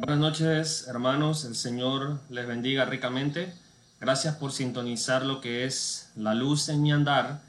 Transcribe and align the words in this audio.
Buenas 0.00 0.20
noches, 0.20 0.86
hermanos. 0.86 1.44
El 1.44 1.56
Señor 1.56 2.20
les 2.30 2.46
bendiga 2.46 2.84
ricamente. 2.84 3.52
Gracias 4.00 4.36
por 4.36 4.52
sintonizar 4.52 5.26
lo 5.26 5.40
que 5.40 5.64
es 5.64 6.12
La 6.14 6.34
Luz 6.34 6.68
en 6.68 6.82
mi 6.82 6.92
andar, 6.92 7.40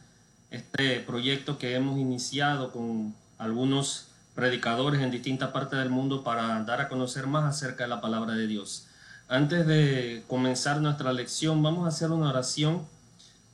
este 0.49 0.99
proyecto 1.01 1.59
que 1.59 1.75
hemos 1.75 1.99
iniciado 1.99 2.71
con 2.71 3.13
algunos 3.37 4.07
predicadores 4.33 4.99
en 5.03 5.11
distintas 5.11 5.51
partes 5.51 5.77
del 5.77 5.91
mundo 5.91 6.23
para 6.23 6.63
dar 6.63 6.81
a 6.81 6.89
conocer 6.89 7.27
más 7.27 7.45
acerca 7.45 7.83
de 7.83 7.89
la 7.89 8.01
palabra 8.01 8.33
de 8.33 8.47
Dios. 8.47 8.87
Antes 9.27 9.67
de 9.67 10.23
comenzar 10.27 10.81
nuestra 10.81 11.13
lección, 11.13 11.61
vamos 11.61 11.85
a 11.85 11.89
hacer 11.89 12.09
una 12.09 12.29
oración 12.29 12.81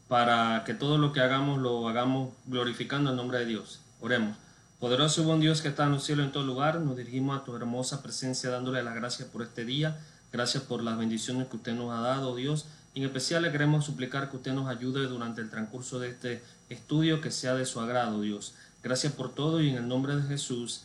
para 0.07 0.64
que 0.66 0.73
todo 0.73 0.98
lo 0.98 1.12
que 1.12 1.20
hagamos 1.20 1.59
lo 1.59 1.89
hagamos 1.89 2.30
glorificando 2.46 3.09
el 3.09 3.18
nombre 3.18 3.39
de 3.39 3.46
Dios. 3.46 3.82
Oremos. 4.00 4.45
Poderoso 4.80 5.21
y 5.21 5.26
buen 5.26 5.39
Dios 5.39 5.62
que 5.62 5.70
está 5.70 5.86
en 5.86 5.94
el 5.94 6.02
cielo 6.02 6.21
en 6.21 6.34
todo 6.34 6.44
lugar, 6.44 6.82
nos 6.82 6.98
dirigimos 6.98 7.39
a 7.39 7.46
tu 7.46 7.55
hermosa 7.55 8.04
presencia 8.04 8.50
dándole 8.50 8.84
las 8.84 8.94
gracias 8.94 9.29
por 9.29 9.42
este 9.42 9.64
día, 9.64 9.97
gracias 10.33 10.64
por 10.64 10.83
las 10.83 10.97
bendiciones 10.97 11.47
que 11.47 11.56
usted 11.56 11.74
nos 11.74 11.97
ha 11.97 12.02
dado, 12.02 12.36
Dios. 12.36 12.66
En 12.93 13.04
especial 13.04 13.43
le 13.43 13.54
queremos 13.54 13.86
suplicar 13.86 14.30
que 14.30 14.36
usted 14.36 14.52
nos 14.52 14.68
ayude 14.68 15.07
durante 15.07 15.39
el 15.39 15.50
transcurso 15.50 15.97
de 16.00 16.10
este 16.10 16.43
estudio, 16.69 17.21
que 17.21 17.32
sea 17.32 17.56
de 17.56 17.66
su 17.66 17.80
agrado, 17.80 18.19
Dios. 18.19 18.54
Gracias 18.83 19.14
por 19.14 19.33
todo 19.33 19.61
y 19.61 19.69
en 19.69 19.75
el 19.75 19.88
nombre 19.88 20.18
de 20.18 20.24
Jesús 20.24 20.83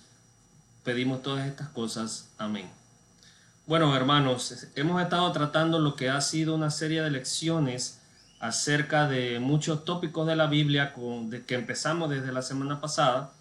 pedimos 0.85 1.23
todas 1.23 1.49
estas 1.49 1.69
cosas. 1.71 2.29
Amén. 2.39 2.71
Bueno, 3.67 3.95
hermanos, 3.97 4.69
hemos 4.77 5.03
estado 5.03 5.31
tratando 5.33 5.81
lo 5.81 5.97
que 5.97 6.11
ha 6.11 6.21
sido 6.21 6.55
una 6.55 6.71
serie 6.71 7.03
de 7.03 7.11
lecciones 7.11 7.99
acerca 8.39 9.09
de 9.09 9.41
muchos 9.41 9.85
tópicos 9.85 10.29
de 10.29 10.37
la 10.37 10.47
Biblia 10.47 10.93
con, 10.93 11.29
de, 11.29 11.45
que 11.45 11.57
empezamos 11.57 12.09
desde 12.09 12.33
la 12.33 12.43
semana 12.43 12.81
pasada 12.81 13.33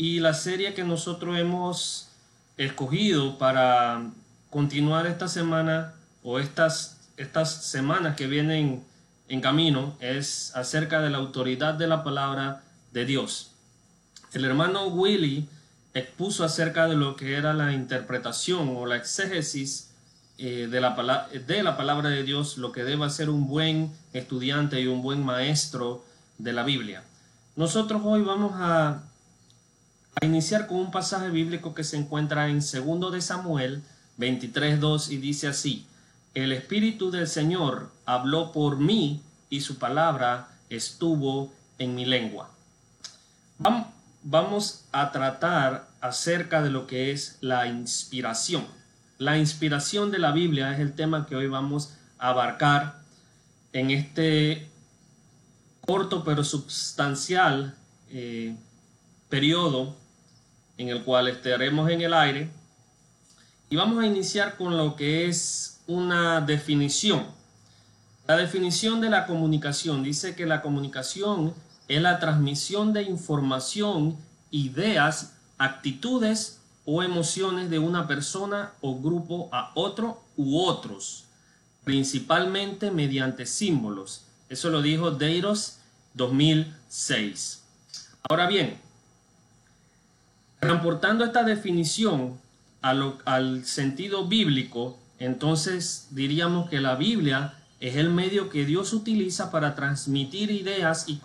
y 0.00 0.18
la 0.18 0.32
serie 0.32 0.72
que 0.72 0.82
nosotros 0.82 1.38
hemos 1.38 2.08
escogido 2.56 3.36
para 3.36 4.06
continuar 4.48 5.06
esta 5.06 5.28
semana 5.28 5.92
o 6.22 6.38
estas, 6.38 6.98
estas 7.18 7.66
semanas 7.66 8.16
que 8.16 8.26
vienen 8.26 8.82
en 9.28 9.40
camino 9.42 9.94
es 10.00 10.56
acerca 10.56 11.02
de 11.02 11.10
la 11.10 11.18
autoridad 11.18 11.74
de 11.74 11.86
la 11.86 12.02
palabra 12.02 12.62
de 12.94 13.04
Dios. 13.04 13.50
El 14.32 14.46
hermano 14.46 14.86
Willy 14.86 15.46
expuso 15.92 16.44
acerca 16.44 16.88
de 16.88 16.96
lo 16.96 17.14
que 17.14 17.36
era 17.36 17.52
la 17.52 17.74
interpretación 17.74 18.74
o 18.78 18.86
la 18.86 18.96
exégesis 18.96 19.90
eh, 20.38 20.66
de, 20.70 20.80
la 20.80 21.28
de 21.46 21.62
la 21.62 21.76
palabra 21.76 22.08
de 22.08 22.22
Dios, 22.22 22.56
lo 22.56 22.72
que 22.72 22.84
debe 22.84 23.10
ser 23.10 23.28
un 23.28 23.48
buen 23.48 23.92
estudiante 24.14 24.80
y 24.80 24.86
un 24.86 25.02
buen 25.02 25.22
maestro 25.22 26.02
de 26.38 26.54
la 26.54 26.62
Biblia. 26.62 27.02
Nosotros 27.54 28.00
hoy 28.02 28.22
vamos 28.22 28.52
a 28.54 29.02
a 30.14 30.24
iniciar 30.26 30.66
con 30.66 30.78
un 30.78 30.90
pasaje 30.90 31.30
bíblico 31.30 31.74
que 31.74 31.84
se 31.84 31.96
encuentra 31.96 32.48
en 32.48 32.60
2 32.60 33.12
de 33.12 33.20
Samuel 33.20 33.82
23.2 34.18 35.10
y 35.10 35.16
dice 35.18 35.48
así, 35.48 35.86
el 36.34 36.52
Espíritu 36.52 37.10
del 37.10 37.26
Señor 37.26 37.90
habló 38.06 38.52
por 38.52 38.78
mí 38.78 39.22
y 39.48 39.60
su 39.62 39.78
palabra 39.78 40.48
estuvo 40.68 41.52
en 41.78 41.94
mi 41.94 42.04
lengua. 42.04 42.50
Vamos 44.22 44.84
a 44.92 45.12
tratar 45.12 45.88
acerca 46.00 46.62
de 46.62 46.70
lo 46.70 46.86
que 46.86 47.10
es 47.10 47.38
la 47.40 47.66
inspiración. 47.66 48.66
La 49.18 49.38
inspiración 49.38 50.10
de 50.10 50.18
la 50.18 50.32
Biblia 50.32 50.72
es 50.72 50.80
el 50.80 50.94
tema 50.94 51.26
que 51.26 51.36
hoy 51.36 51.46
vamos 51.46 51.94
a 52.18 52.28
abarcar 52.28 53.00
en 53.72 53.90
este 53.90 54.68
corto 55.86 56.22
pero 56.24 56.44
sustancial 56.44 57.74
eh, 58.10 58.56
periodo 59.28 59.96
en 60.80 60.88
el 60.88 61.04
cual 61.04 61.28
estaremos 61.28 61.90
en 61.90 62.00
el 62.00 62.14
aire 62.14 62.48
y 63.68 63.76
vamos 63.76 64.02
a 64.02 64.06
iniciar 64.06 64.56
con 64.56 64.78
lo 64.78 64.96
que 64.96 65.28
es 65.28 65.82
una 65.86 66.40
definición. 66.40 67.26
La 68.26 68.38
definición 68.38 69.02
de 69.02 69.10
la 69.10 69.26
comunicación 69.26 70.02
dice 70.02 70.34
que 70.34 70.46
la 70.46 70.62
comunicación 70.62 71.52
es 71.86 72.00
la 72.00 72.18
transmisión 72.18 72.94
de 72.94 73.02
información, 73.02 74.16
ideas, 74.50 75.34
actitudes 75.58 76.60
o 76.86 77.02
emociones 77.02 77.68
de 77.68 77.78
una 77.78 78.08
persona 78.08 78.72
o 78.80 78.98
grupo 78.98 79.50
a 79.52 79.72
otro 79.74 80.22
u 80.38 80.62
otros, 80.64 81.26
principalmente 81.84 82.90
mediante 82.90 83.44
símbolos. 83.44 84.24
Eso 84.48 84.70
lo 84.70 84.80
dijo 84.80 85.10
Deiros 85.10 85.76
2006. 86.14 87.64
Ahora 88.30 88.46
bien, 88.46 88.89
Transportando 90.60 91.24
esta 91.24 91.42
definición 91.42 92.38
al 92.82 93.64
sentido 93.64 94.28
bíblico, 94.28 94.98
entonces 95.18 96.08
diríamos 96.10 96.68
que 96.68 96.80
la 96.80 96.96
Biblia 96.96 97.54
es 97.80 97.96
el 97.96 98.10
medio 98.10 98.50
que 98.50 98.66
Dios 98.66 98.92
utiliza 98.92 99.50
para 99.50 99.74
transmitir 99.74 100.50
ideas 100.50 101.06
y 101.08 101.22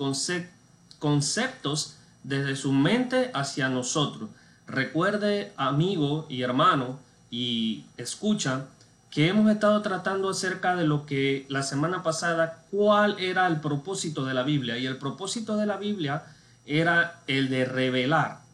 conceptos 0.99 1.97
desde 2.23 2.55
su 2.55 2.71
mente 2.71 3.31
hacia 3.33 3.67
nosotros. 3.67 4.29
Recuerde, 4.67 5.51
amigo 5.57 6.27
y 6.29 6.41
hermano, 6.41 6.97
y 7.29 7.83
escucha, 7.97 8.67
que 9.11 9.27
hemos 9.27 9.51
estado 9.51 9.81
tratando 9.81 10.29
acerca 10.29 10.77
de 10.77 10.87
lo 10.87 11.05
que 11.05 11.45
la 11.49 11.61
semana 11.61 12.03
pasada, 12.03 12.63
cuál 12.71 13.19
era 13.19 13.47
el 13.47 13.59
propósito 13.59 14.23
de 14.23 14.33
la 14.33 14.43
Biblia. 14.43 14.77
Y 14.77 14.85
el 14.85 14.97
propósito 14.97 15.57
de 15.57 15.65
la 15.65 15.75
Biblia 15.75 16.23
era 16.65 17.19
el 17.27 17.49
de 17.49 17.65
revelar 17.65 18.44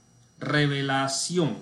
revelación 0.41 1.57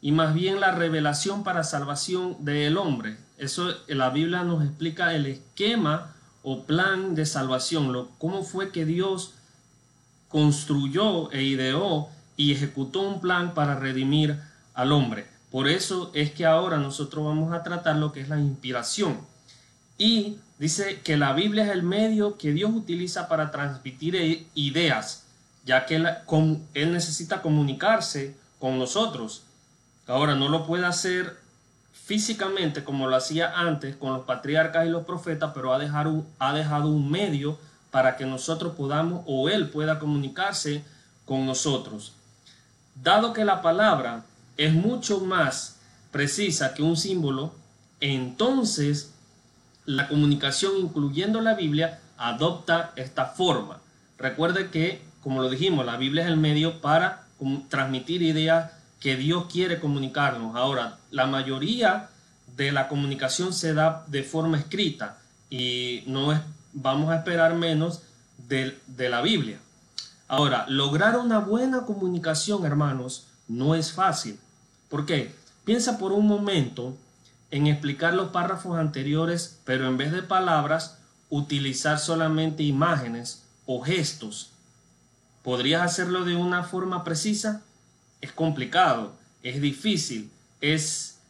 y 0.00 0.10
más 0.10 0.34
bien 0.34 0.58
la 0.58 0.72
revelación 0.72 1.44
para 1.44 1.62
salvación 1.62 2.44
del 2.44 2.76
hombre. 2.76 3.16
Eso 3.38 3.72
la 3.86 4.10
Biblia 4.10 4.42
nos 4.42 4.64
explica 4.64 5.14
el 5.14 5.26
esquema 5.26 6.14
o 6.42 6.64
plan 6.64 7.14
de 7.14 7.26
salvación, 7.26 7.92
lo, 7.92 8.08
cómo 8.18 8.42
fue 8.42 8.70
que 8.72 8.84
Dios 8.84 9.34
construyó 10.28 11.30
e 11.32 11.42
ideó 11.42 12.08
y 12.36 12.52
ejecutó 12.52 13.00
un 13.00 13.20
plan 13.20 13.54
para 13.54 13.78
redimir 13.78 14.38
al 14.74 14.92
hombre. 14.92 15.26
Por 15.50 15.68
eso 15.68 16.10
es 16.14 16.32
que 16.32 16.46
ahora 16.46 16.78
nosotros 16.78 17.24
vamos 17.24 17.52
a 17.52 17.62
tratar 17.62 17.96
lo 17.96 18.12
que 18.12 18.20
es 18.20 18.28
la 18.28 18.38
inspiración. 18.38 19.18
Y 19.98 20.36
dice 20.58 21.00
que 21.02 21.16
la 21.16 21.32
Biblia 21.32 21.64
es 21.64 21.70
el 21.70 21.82
medio 21.82 22.36
que 22.36 22.52
Dios 22.52 22.70
utiliza 22.74 23.28
para 23.28 23.50
transmitir 23.50 24.46
ideas, 24.54 25.25
ya 25.66 25.84
que 25.84 25.96
él, 25.96 26.92
necesita 26.92 27.42
comunicarse 27.42 28.36
con 28.60 28.78
nosotros. 28.78 29.42
Ahora 30.06 30.36
no 30.36 30.48
lo 30.48 30.64
puede 30.64 30.86
hacer 30.86 31.36
físicamente 31.92 32.84
como 32.84 33.08
lo 33.08 33.16
hacía 33.16 33.52
antes 33.58 33.96
con 33.96 34.12
los 34.12 34.24
patriarcas 34.24 34.86
y 34.86 34.90
los 34.90 35.04
profetas, 35.04 35.50
pero 35.52 35.74
ha 35.74 35.78
dejado, 35.78 36.24
ha 36.38 36.54
dejado 36.54 36.88
un 36.88 37.10
medio 37.10 37.58
para 37.90 38.16
que 38.16 38.24
nosotros 38.24 38.74
podamos 38.76 39.24
o 39.26 39.48
él 39.48 39.68
pueda 39.68 39.98
comunicarse 39.98 40.84
con 41.24 41.44
nosotros. 41.46 42.12
Dado 42.94 43.32
que 43.32 43.44
la 43.44 43.60
palabra 43.60 44.24
es 44.56 44.72
mucho 44.72 45.18
más 45.20 45.80
precisa 46.12 46.74
que 46.74 46.84
un 46.84 46.96
símbolo, 46.96 47.52
entonces 48.00 49.12
la 49.84 50.06
comunicación, 50.06 50.76
incluyendo 50.78 51.40
la 51.40 51.54
Biblia, 51.54 51.98
adopta 52.16 52.92
esta 52.94 53.26
forma. 53.26 53.80
Recuerde 54.16 54.70
que 54.70 55.02
como 55.26 55.42
lo 55.42 55.50
dijimos, 55.50 55.84
la 55.84 55.96
Biblia 55.96 56.22
es 56.22 56.28
el 56.28 56.36
medio 56.36 56.80
para 56.80 57.24
transmitir 57.68 58.22
ideas 58.22 58.70
que 59.00 59.16
Dios 59.16 59.46
quiere 59.50 59.80
comunicarnos. 59.80 60.54
Ahora, 60.54 60.98
la 61.10 61.26
mayoría 61.26 62.10
de 62.56 62.70
la 62.70 62.86
comunicación 62.86 63.52
se 63.52 63.74
da 63.74 64.04
de 64.06 64.22
forma 64.22 64.56
escrita 64.56 65.18
y 65.50 66.04
no 66.06 66.32
es, 66.32 66.38
vamos 66.72 67.10
a 67.10 67.16
esperar 67.16 67.56
menos 67.56 68.02
de, 68.46 68.78
de 68.86 69.08
la 69.08 69.20
Biblia. 69.20 69.58
Ahora, 70.28 70.64
lograr 70.68 71.16
una 71.16 71.40
buena 71.40 71.80
comunicación, 71.86 72.64
hermanos, 72.64 73.26
no 73.48 73.74
es 73.74 73.90
fácil. 73.90 74.38
¿Por 74.88 75.06
qué? 75.06 75.34
Piensa 75.64 75.98
por 75.98 76.12
un 76.12 76.28
momento 76.28 76.96
en 77.50 77.66
explicar 77.66 78.14
los 78.14 78.28
párrafos 78.28 78.78
anteriores, 78.78 79.58
pero 79.64 79.88
en 79.88 79.96
vez 79.96 80.12
de 80.12 80.22
palabras, 80.22 80.98
utilizar 81.30 81.98
solamente 81.98 82.62
imágenes 82.62 83.42
o 83.66 83.82
gestos 83.82 84.52
¿Podrías 85.46 85.82
hacerlo 85.82 86.24
de 86.24 86.34
una 86.34 86.64
forma 86.64 87.04
precisa? 87.04 87.62
Es 88.20 88.32
complicado, 88.32 89.12
es 89.44 89.60
difícil, 89.60 90.28
es 90.60 91.20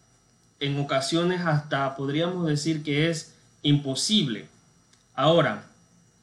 en 0.59 0.81
ocasiones 0.81 1.43
hasta 1.43 1.95
podríamos 1.97 2.47
decir 2.47 2.83
que 2.83 3.11
es 3.11 3.35
imposible. 3.61 4.49
Ahora, 5.15 5.67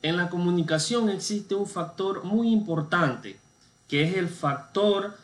en 0.02 0.18
la 0.18 0.32
comunicación 0.32 1.12
existe 1.12 1.54
un 1.54 1.68
factor 1.68 2.24
muy 2.24 2.52
importante, 2.52 3.40
que 3.88 4.02
es 4.02 4.18
el 4.18 4.28
factor 4.28 5.16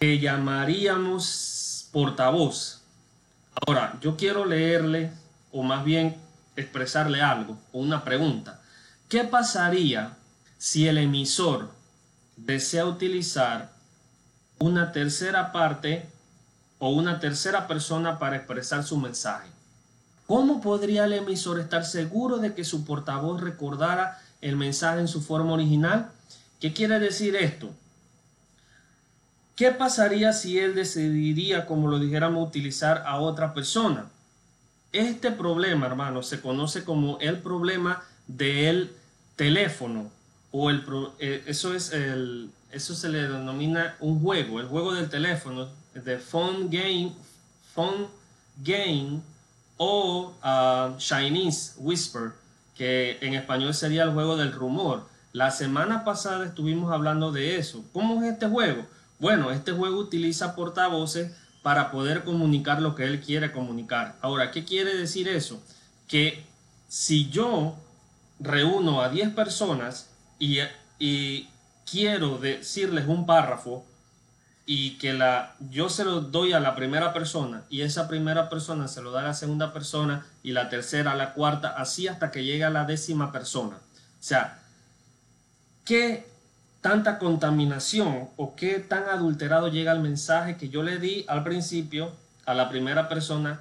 que 0.00 0.18
llamaríamos 0.18 1.88
portavoz. 1.92 2.82
Ahora, 3.64 3.96
yo 4.00 4.16
quiero 4.16 4.44
leerle, 4.44 5.12
o 5.52 5.62
más 5.62 5.84
bien 5.84 6.16
expresarle 6.56 7.22
algo, 7.22 7.56
o 7.70 7.78
una 7.78 8.02
pregunta. 8.02 8.60
¿Qué 9.08 9.22
pasaría 9.22 10.16
si 10.58 10.88
el 10.88 10.98
emisor 10.98 11.75
desea 12.36 12.86
utilizar 12.86 13.72
una 14.58 14.92
tercera 14.92 15.52
parte 15.52 16.06
o 16.78 16.90
una 16.90 17.18
tercera 17.20 17.66
persona 17.66 18.18
para 18.18 18.36
expresar 18.36 18.84
su 18.84 18.98
mensaje. 18.98 19.48
¿Cómo 20.26 20.60
podría 20.60 21.04
el 21.04 21.14
emisor 21.14 21.58
estar 21.58 21.84
seguro 21.84 22.38
de 22.38 22.54
que 22.54 22.64
su 22.64 22.84
portavoz 22.84 23.40
recordara 23.40 24.20
el 24.40 24.56
mensaje 24.56 25.00
en 25.00 25.08
su 25.08 25.22
forma 25.22 25.52
original? 25.52 26.10
¿Qué 26.60 26.72
quiere 26.72 26.98
decir 26.98 27.36
esto? 27.36 27.70
¿Qué 29.54 29.70
pasaría 29.70 30.32
si 30.32 30.58
él 30.58 30.74
decidiría, 30.74 31.64
como 31.64 31.88
lo 31.88 31.98
dijéramos, 31.98 32.46
utilizar 32.46 33.04
a 33.06 33.18
otra 33.18 33.54
persona? 33.54 34.06
Este 34.92 35.30
problema, 35.30 35.86
hermano, 35.86 36.22
se 36.22 36.40
conoce 36.40 36.84
como 36.84 37.18
el 37.20 37.38
problema 37.38 38.02
del 38.26 38.92
teléfono 39.36 40.10
o 40.50 40.70
el 40.70 40.84
eh, 41.18 41.44
eso 41.46 41.74
es 41.74 41.92
el 41.92 42.50
eso 42.70 42.94
se 42.94 43.08
le 43.08 43.22
denomina 43.22 43.96
un 44.00 44.20
juego, 44.20 44.60
el 44.60 44.66
juego 44.66 44.94
del 44.94 45.08
teléfono, 45.08 45.68
de 45.94 46.18
phone 46.18 46.68
game, 46.68 47.12
phone 47.74 48.08
game 48.58 49.20
o 49.78 50.34
uh, 50.42 50.96
Chinese 50.98 51.74
Whisper, 51.78 52.32
que 52.76 53.18
en 53.20 53.34
español 53.34 53.74
sería 53.74 54.02
el 54.02 54.12
juego 54.12 54.36
del 54.36 54.52
rumor. 54.52 55.04
La 55.32 55.50
semana 55.50 56.04
pasada 56.04 56.46
estuvimos 56.46 56.92
hablando 56.92 57.32
de 57.32 57.56
eso. 57.58 57.84
¿Cómo 57.92 58.22
es 58.22 58.32
este 58.32 58.46
juego? 58.46 58.84
Bueno, 59.18 59.50
este 59.50 59.72
juego 59.72 59.98
utiliza 59.98 60.54
portavoces 60.54 61.32
para 61.62 61.90
poder 61.90 62.24
comunicar 62.24 62.80
lo 62.80 62.94
que 62.94 63.04
él 63.04 63.20
quiere 63.20 63.52
comunicar. 63.52 64.16
Ahora, 64.20 64.50
¿qué 64.50 64.64
quiere 64.64 64.94
decir 64.96 65.28
eso? 65.28 65.62
Que 66.08 66.44
si 66.88 67.28
yo 67.28 67.74
reúno 68.38 69.02
a 69.02 69.08
10 69.08 69.34
personas 69.34 70.08
y, 70.38 71.48
quiero 71.88 72.38
decirles 72.38 73.06
un 73.06 73.26
párrafo 73.26 73.86
y 74.64 74.98
que 74.98 75.12
la, 75.12 75.54
yo 75.70 75.88
se 75.88 76.04
lo 76.04 76.20
doy 76.20 76.52
a 76.52 76.58
la 76.58 76.74
primera 76.74 77.12
persona 77.12 77.62
y 77.70 77.82
esa 77.82 78.08
primera 78.08 78.48
persona 78.48 78.88
se 78.88 79.02
lo 79.02 79.12
da 79.12 79.20
a 79.20 79.24
la 79.24 79.34
segunda 79.34 79.72
persona 79.72 80.26
y 80.42 80.50
la 80.50 80.68
tercera 80.68 81.12
a 81.12 81.16
la 81.16 81.32
cuarta, 81.32 81.68
así 81.68 82.08
hasta 82.08 82.32
que 82.32 82.44
llegue 82.44 82.64
a 82.64 82.70
la 82.70 82.84
décima 82.84 83.30
persona. 83.30 83.76
O 83.76 84.22
sea, 84.22 84.58
¿qué 85.84 86.26
tanta 86.80 87.18
contaminación 87.18 88.28
o 88.36 88.56
qué 88.56 88.80
tan 88.80 89.08
adulterado 89.08 89.68
llega 89.68 89.92
el 89.92 90.00
mensaje 90.00 90.56
que 90.56 90.68
yo 90.68 90.82
le 90.82 90.98
di 90.98 91.24
al 91.28 91.44
principio 91.44 92.12
a 92.44 92.54
la 92.54 92.68
primera 92.68 93.08
persona? 93.08 93.60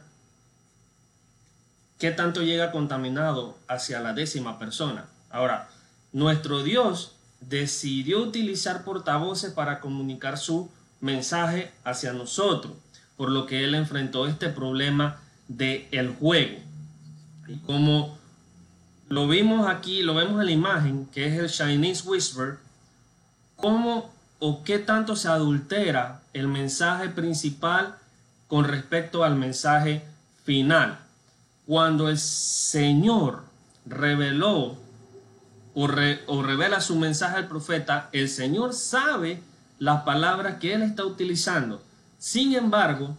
¿Qué 1.99 2.11
tanto 2.11 2.41
llega 2.41 2.71
contaminado 2.71 3.57
hacia 3.67 3.99
la 3.99 4.13
décima 4.13 4.57
persona? 4.57 5.05
Ahora, 5.29 5.69
nuestro 6.15 6.63
Dios 6.63 7.11
decidió 7.41 8.23
utilizar 8.23 8.85
portavoces 8.85 9.51
para 9.51 9.81
comunicar 9.81 10.37
su 10.37 10.69
mensaje 11.01 11.73
hacia 11.83 12.13
nosotros, 12.13 12.71
por 13.17 13.29
lo 13.29 13.45
que 13.45 13.65
él 13.65 13.75
enfrentó 13.75 14.25
este 14.25 14.47
problema 14.47 15.19
del 15.49 15.89
el 15.91 16.15
juego. 16.15 16.57
Y 17.49 17.57
como 17.57 18.17
lo 19.09 19.27
vimos 19.27 19.67
aquí, 19.67 20.03
lo 20.03 20.15
vemos 20.15 20.39
en 20.39 20.45
la 20.45 20.51
imagen, 20.53 21.05
que 21.07 21.27
es 21.27 21.37
el 21.37 21.49
Chinese 21.49 22.07
Whisper, 22.07 22.59
cómo 23.57 24.13
o 24.39 24.63
qué 24.63 24.79
tanto 24.79 25.17
se 25.17 25.27
adultera 25.27 26.21
el 26.31 26.47
mensaje 26.47 27.09
principal 27.09 27.97
con 28.47 28.63
respecto 28.63 29.25
al 29.25 29.35
mensaje 29.35 30.05
final. 30.45 30.97
Cuando 31.65 32.07
el 32.07 32.17
Señor 32.19 33.43
reveló 33.85 34.84
o, 35.75 36.41
revela 36.41 36.79
su 36.79 36.95
mensaje 36.95 37.35
al 37.35 37.47
profeta, 37.47 38.09
el 38.13 38.29
Señor 38.29 38.73
sabe 38.73 39.41
las 39.77 40.03
palabras 40.03 40.57
que 40.59 40.73
él 40.73 40.81
está 40.81 41.05
utilizando. 41.05 41.83
Sin 42.17 42.55
embargo, 42.55 43.17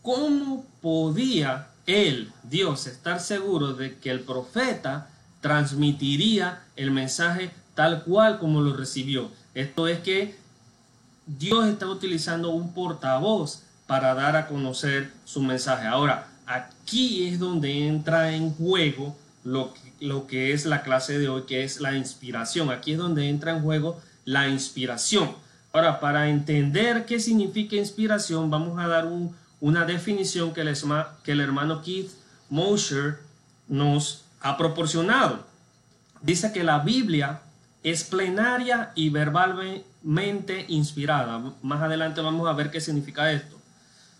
¿cómo 0.00 0.64
podía 0.80 1.68
él, 1.86 2.32
Dios, 2.44 2.86
estar 2.86 3.20
seguro 3.20 3.74
de 3.74 3.98
que 3.98 4.10
el 4.10 4.20
profeta 4.20 5.10
transmitiría 5.42 6.62
el 6.76 6.90
mensaje 6.90 7.50
tal 7.74 8.04
cual 8.04 8.38
como 8.38 8.62
lo 8.62 8.74
recibió? 8.74 9.30
Esto 9.54 9.86
es 9.86 10.00
que 10.00 10.34
Dios 11.26 11.66
está 11.66 11.88
utilizando 11.88 12.50
un 12.50 12.72
portavoz 12.72 13.64
para 13.86 14.14
dar 14.14 14.34
a 14.34 14.48
conocer 14.48 15.12
su 15.26 15.42
mensaje. 15.42 15.86
Ahora, 15.86 16.28
aquí 16.46 17.26
es 17.26 17.38
donde 17.38 17.86
entra 17.86 18.32
en 18.32 18.54
juego 18.54 19.14
lo 19.44 19.72
lo 20.00 20.26
que 20.26 20.52
es 20.52 20.66
la 20.66 20.82
clase 20.82 21.18
de 21.18 21.28
hoy, 21.28 21.42
que 21.42 21.64
es 21.64 21.80
la 21.80 21.96
inspiración. 21.96 22.70
Aquí 22.70 22.92
es 22.92 22.98
donde 22.98 23.28
entra 23.28 23.52
en 23.52 23.62
juego 23.62 24.00
la 24.24 24.48
inspiración. 24.48 25.34
Ahora, 25.72 26.00
para 26.00 26.28
entender 26.28 27.04
qué 27.06 27.20
significa 27.20 27.76
inspiración, 27.76 28.50
vamos 28.50 28.78
a 28.78 28.86
dar 28.86 29.08
una 29.60 29.84
definición 29.84 30.52
que 30.52 30.62
el, 30.62 30.74
que 31.22 31.32
el 31.32 31.40
hermano 31.40 31.82
Keith 31.82 32.10
Mosher 32.48 33.18
nos 33.68 34.24
ha 34.40 34.56
proporcionado. 34.56 35.46
Dice 36.22 36.52
que 36.52 36.64
la 36.64 36.78
Biblia 36.80 37.40
es 37.82 38.04
plenaria 38.04 38.92
y 38.94 39.10
verbalmente 39.10 40.64
inspirada. 40.68 41.54
Más 41.62 41.82
adelante 41.82 42.20
vamos 42.20 42.48
a 42.48 42.52
ver 42.52 42.70
qué 42.70 42.80
significa 42.80 43.30
esto. 43.30 43.56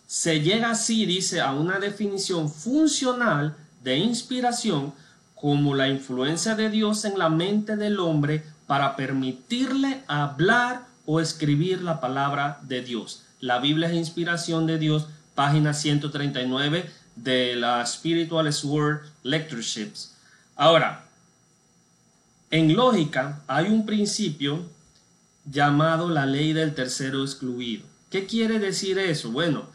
Se 0.07 0.41
llega 0.41 0.71
así, 0.71 1.07
dice, 1.07 1.41
a 1.41 1.53
una 1.53 1.79
definición 1.79 2.51
funcional 2.51 3.57
de 3.83 3.97
inspiración 3.97 4.93
como 5.41 5.75
la 5.75 5.89
influencia 5.89 6.55
de 6.55 6.71
Dios 6.71 7.05
en 7.05 7.19
la 7.19 7.29
mente 7.29 7.77
del 7.77 8.01
hombre 8.01 8.45
para 8.67 8.97
permitirle 8.97 10.03
hablar 10.09 10.87
o 11.07 11.21
escribir 11.21 11.83
la 11.83 12.01
palabra 12.01 12.61
de 12.63 12.83
Dios. 12.83 13.23
La 13.41 13.59
Biblia 13.59 13.89
es 13.89 13.95
inspiración 13.95 14.67
de 14.67 14.79
Dios, 14.79 15.07
página 15.35 15.73
139 15.73 16.91
de 17.17 17.57
la 17.57 17.85
Spiritual 17.87 18.53
Sword 18.53 19.01
Lectureships. 19.23 20.15
Ahora, 20.57 21.05
en 22.51 22.75
lógica 22.75 23.41
hay 23.47 23.67
un 23.67 23.87
principio 23.87 24.65
llamado 25.45 26.09
la 26.09 26.27
ley 26.27 26.53
del 26.53 26.75
tercero 26.75 27.23
excluido. 27.23 27.85
¿Qué 28.11 28.27
quiere 28.27 28.59
decir 28.59 28.99
eso? 28.99 29.31
Bueno, 29.31 29.67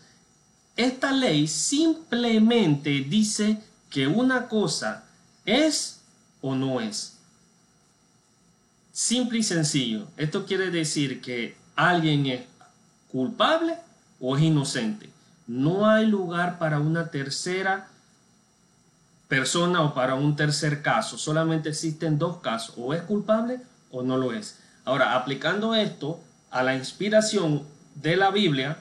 esta 0.76 1.12
ley 1.12 1.48
simplemente 1.48 2.90
dice 3.08 3.62
que 3.90 4.08
una 4.08 4.48
cosa 4.48 5.06
¿Es 5.46 6.02
o 6.42 6.56
no 6.56 6.80
es? 6.80 7.18
Simple 8.92 9.40
y 9.40 9.44
sencillo. 9.44 10.08
Esto 10.18 10.46
quiere 10.46 10.70
decir 10.70 11.22
que 11.22 11.56
alguien 11.76 12.26
es 12.28 12.42
culpable 13.12 13.76
o 14.20 14.38
es 14.38 14.44
inocente. 14.44 15.10
No 15.48 15.90
hay 15.90 16.06
lugar 16.06 16.60
para 16.60 16.80
una 16.80 17.10
tercera 17.10 17.88
persona 19.28 19.82
o 19.82 19.94
para 19.94 20.16
un 20.16 20.36
tercer 20.36 20.82
caso. 20.82 21.18
Solamente 21.18 21.70
existen 21.70 22.20
dos 22.20 22.38
casos. 22.38 22.76
O 22.78 22.94
es 22.94 23.02
culpable 23.02 23.60
o 23.92 24.04
no 24.04 24.18
lo 24.18 24.32
es. 24.32 24.60
Ahora, 24.86 25.16
aplicando 25.16 25.76
esto 25.76 26.20
a 26.52 26.64
la 26.64 26.76
inspiración 26.76 27.64
de 27.96 28.16
la 28.16 28.32
Biblia, 28.32 28.78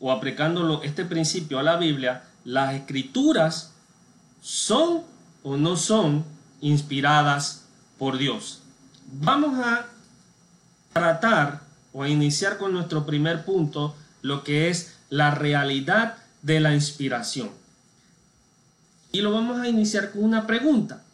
o 0.00 0.12
aplicándolo 0.12 0.82
este 0.82 1.04
principio 1.04 1.58
a 1.58 1.62
la 1.62 1.76
Biblia, 1.76 2.24
las 2.44 2.74
escrituras 2.74 3.72
son 4.42 5.02
o 5.46 5.56
no 5.56 5.76
son 5.76 6.24
inspiradas 6.60 7.66
por 7.98 8.18
Dios. 8.18 8.62
Vamos 9.12 9.64
a 9.64 9.86
tratar 10.92 11.60
o 11.92 12.02
a 12.02 12.08
iniciar 12.08 12.58
con 12.58 12.72
nuestro 12.72 13.06
primer 13.06 13.44
punto, 13.44 13.94
lo 14.22 14.42
que 14.42 14.70
es 14.70 14.96
la 15.08 15.30
realidad 15.30 16.16
de 16.42 16.58
la 16.58 16.74
inspiración. 16.74 17.50
Y 19.12 19.20
lo 19.20 19.30
vamos 19.30 19.60
a 19.60 19.68
iniciar 19.68 20.10
con 20.10 20.24
una 20.24 20.48
pregunta. 20.48 21.04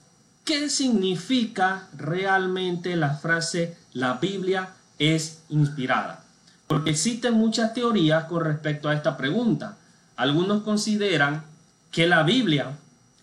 ¿Qué 0.47 0.71
significa 0.71 1.89
realmente 1.95 2.97
la 2.97 3.15
frase 3.17 3.77
la 3.93 4.15
Biblia 4.15 4.71
es 4.99 5.43
inspirada? 5.51 6.25
Porque 6.69 6.93
existen 6.93 7.35
muchas 7.35 7.75
teorías 7.75 8.25
con 8.25 8.45
respecto 8.45 8.89
a 8.89 8.95
esta 8.95 9.19
pregunta. 9.19 9.77
Algunos 10.17 10.63
consideran 10.63 11.45
que 11.91 12.07
la 12.07 12.23
Biblia 12.23 12.79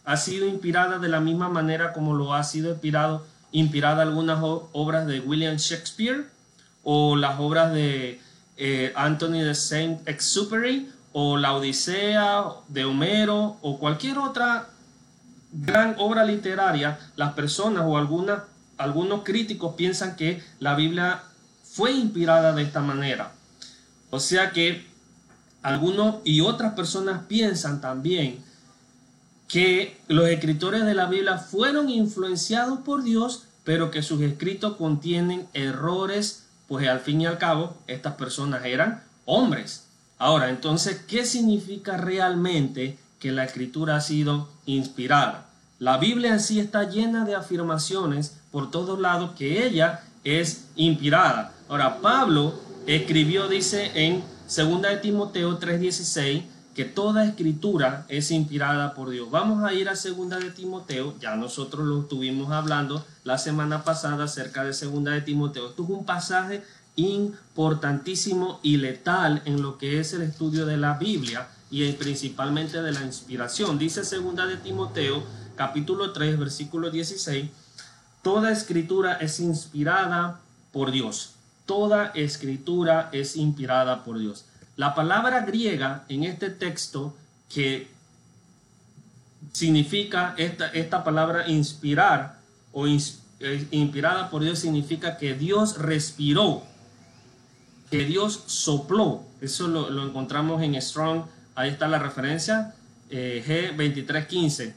ha 0.09 0.17
sido 0.17 0.47
inspirada 0.47 0.97
de 0.97 1.07
la 1.07 1.19
misma 1.19 1.49
manera 1.49 1.93
como 1.93 2.15
lo 2.15 2.33
ha 2.33 2.43
sido 2.43 2.71
inspirado, 2.71 3.27
inspirada 3.51 4.01
algunas 4.01 4.39
obras 4.41 5.05
de 5.05 5.19
William 5.19 5.57
Shakespeare 5.57 6.25
o 6.83 7.15
las 7.15 7.39
obras 7.39 7.71
de 7.73 8.19
eh, 8.57 8.91
Anthony 8.95 9.43
de 9.43 9.53
Saint-Exupéry 9.53 10.89
o 11.13 11.37
la 11.37 11.53
Odisea 11.53 12.43
de 12.69 12.85
Homero 12.85 13.57
o 13.61 13.77
cualquier 13.77 14.17
otra 14.17 14.69
gran 15.51 15.93
obra 15.99 16.25
literaria, 16.25 16.97
las 17.15 17.33
personas 17.33 17.83
o 17.85 17.95
algunas, 17.95 18.41
algunos 18.79 19.21
críticos 19.21 19.75
piensan 19.75 20.15
que 20.15 20.41
la 20.57 20.73
Biblia 20.73 21.21
fue 21.61 21.91
inspirada 21.91 22.53
de 22.53 22.63
esta 22.63 22.81
manera. 22.81 23.33
O 24.09 24.19
sea 24.19 24.49
que 24.53 24.87
algunos 25.61 26.15
y 26.23 26.41
otras 26.41 26.73
personas 26.73 27.25
piensan 27.27 27.79
también 27.79 28.49
que 29.50 29.98
los 30.08 30.29
escritores 30.29 30.86
de 30.86 30.94
la 30.94 31.08
Biblia 31.08 31.38
fueron 31.39 31.89
influenciados 31.89 32.79
por 32.79 33.03
Dios, 33.03 33.48
pero 33.63 33.91
que 33.91 34.03
sus 34.03 34.22
escritos 34.22 34.77
contienen 34.77 35.48
errores, 35.53 36.46
pues 36.68 36.88
al 36.88 37.00
fin 37.00 37.22
y 37.22 37.25
al 37.25 37.39
cabo 37.39 37.75
estas 37.88 38.13
personas 38.13 38.63
eran 38.63 39.03
hombres. 39.25 39.88
Ahora, 40.20 40.50
entonces, 40.50 41.01
¿qué 41.08 41.25
significa 41.25 41.98
realmente 41.98 42.98
que 43.20 43.32
la 43.32 43.44
escritura 43.44 43.96
ha 43.96 44.01
sido 44.01 44.50
inspirada? 44.65 45.48
La 45.79 45.98
Biblia 45.98 46.34
en 46.34 46.39
sí 46.39 46.60
está 46.60 46.84
llena 46.84 47.25
de 47.25 47.36
afirmaciones 47.36 48.38
por 48.51 48.70
todos 48.70 49.00
lados 49.00 49.32
que 49.38 49.65
ella 49.65 50.03
es 50.24 50.68
inspirada. 50.75 51.53
Ahora, 51.70 52.01
Pablo 52.01 52.53
escribió, 52.86 53.48
dice 53.48 53.91
en 53.96 54.24
2 54.56 54.82
de 54.82 54.98
Timoteo 54.98 55.58
3:16, 55.58 56.44
que 56.79 56.86
toda 56.86 57.25
escritura 57.25 58.05
es 58.07 58.31
inspirada 58.31 58.93
por 58.93 59.09
Dios. 59.09 59.29
Vamos 59.29 59.65
a 59.65 59.74
ir 59.74 59.89
a 59.89 59.95
2 59.95 60.29
de 60.29 60.50
Timoteo, 60.51 61.13
ya 61.19 61.36
nosotros 61.36 61.86
lo 61.86 62.00
estuvimos 62.00 62.53
hablando 62.53 63.05
la 63.25 63.38
semana 63.38 63.83
pasada 63.83 64.24
acerca 64.24 64.63
de 64.63 64.69
2 64.69 65.03
de 65.03 65.19
Timoteo. 65.19 65.67
Esto 65.67 65.83
es 65.83 65.89
un 65.89 66.05
pasaje 66.05 66.63
importantísimo 66.95 68.62
y 68.63 68.77
letal 68.77 69.41
en 69.43 69.62
lo 69.62 69.77
que 69.77 70.00
es 70.00 70.13
el 70.13 70.21
estudio 70.21 70.65
de 70.65 70.77
la 70.77 70.93
Biblia 70.93 71.50
y 71.69 71.91
principalmente 71.91 72.81
de 72.81 72.93
la 72.93 73.01
inspiración. 73.01 73.77
Dice 73.77 74.05
segunda 74.05 74.45
de 74.45 74.55
Timoteo, 74.55 75.21
capítulo 75.57 76.13
3, 76.13 76.39
versículo 76.39 76.89
16, 76.89 77.50
toda 78.21 78.53
escritura 78.53 79.15
es 79.15 79.41
inspirada 79.41 80.39
por 80.71 80.91
Dios. 80.91 81.31
Toda 81.65 82.13
escritura 82.15 83.09
es 83.12 83.36
inspirada 83.36 84.05
por 84.05 84.17
Dios. 84.17 84.45
La 84.79 84.95
palabra 84.95 85.41
griega 85.41 86.05
en 86.07 86.24
este 86.24 86.50
texto 86.50 87.13
que 87.53 87.89
significa 89.51 90.36
esta, 90.38 90.69
esta 90.69 91.03
palabra 91.03 91.50
inspirar 91.50 92.39
o 92.71 92.88
eh, 92.88 93.67
inspirada 93.71 94.29
por 94.29 94.41
Dios 94.41 94.59
significa 94.59 95.17
que 95.17 95.33
Dios 95.33 95.77
respiró 95.79 96.63
que 97.91 98.05
Dios 98.05 98.41
sopló. 98.45 99.25
Eso 99.41 99.67
lo, 99.67 100.07
encontramos 100.07 100.63
en 100.63 100.81
Strong. 100.81 101.24
Ahí 101.55 101.71
está 101.71 101.89
la 101.89 102.00
referencia, 102.00 102.74
eh, 103.09 103.43
G2315. 103.45 104.75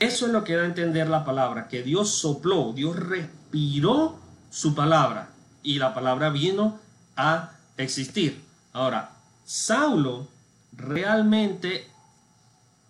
Eso 0.00 0.26
es 0.26 0.32
lo 0.32 0.44
que 0.44 0.56
da 0.56 0.62
a 0.62 0.64
entender 0.64 1.10
la 1.10 1.26
palabra, 1.26 1.68
que 1.68 1.82
Dios 1.82 2.08
sopló, 2.08 2.72
Dios 2.72 2.96
respiró 2.96 4.18
su 4.48 4.74
palabra 4.74 5.28
y 5.62 5.78
la 5.78 5.92
palabra 5.92 6.30
vino 6.30 6.78
a 7.16 7.52
existir. 7.76 8.45
Ahora, 8.76 9.16
Saulo 9.44 10.28
realmente 10.72 11.88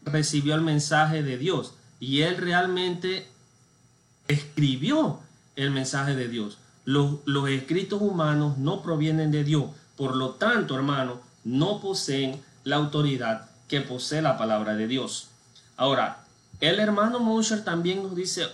recibió 0.02 0.55
el 0.55 0.62
mensaje 0.62 1.23
de 1.23 1.38
Dios 1.38 1.75
y 2.00 2.23
él 2.23 2.37
realmente 2.37 3.28
escribió 4.28 5.21
el 5.55 5.71
mensaje 5.71 6.14
de 6.14 6.28
Dios 6.28 6.59
los, 6.87 7.50
escritos 7.50 8.00
humanos 8.00 8.57
no 8.57 8.81
provienen 8.81 9.31
de 9.31 9.45
Dios. 9.45 9.64
Por 9.97 10.16
lo 10.16 10.31
tanto, 10.31 10.75
hermano, 10.75 11.21
no 11.45 11.81
poseen 11.81 12.40
la 12.64 12.76
autoridad 12.76 13.50
que 13.69 13.81
posee 13.81 14.23
la 14.23 14.38
palabra 14.38 14.76
de 14.76 14.87
Dios. 14.87 15.28
Ahora, 15.76 16.25
el 16.61 16.78
hermano 16.78 17.19
Mosher 17.19 17.64
también 17.64 18.02
nos 18.02 18.14
dice 18.14 18.47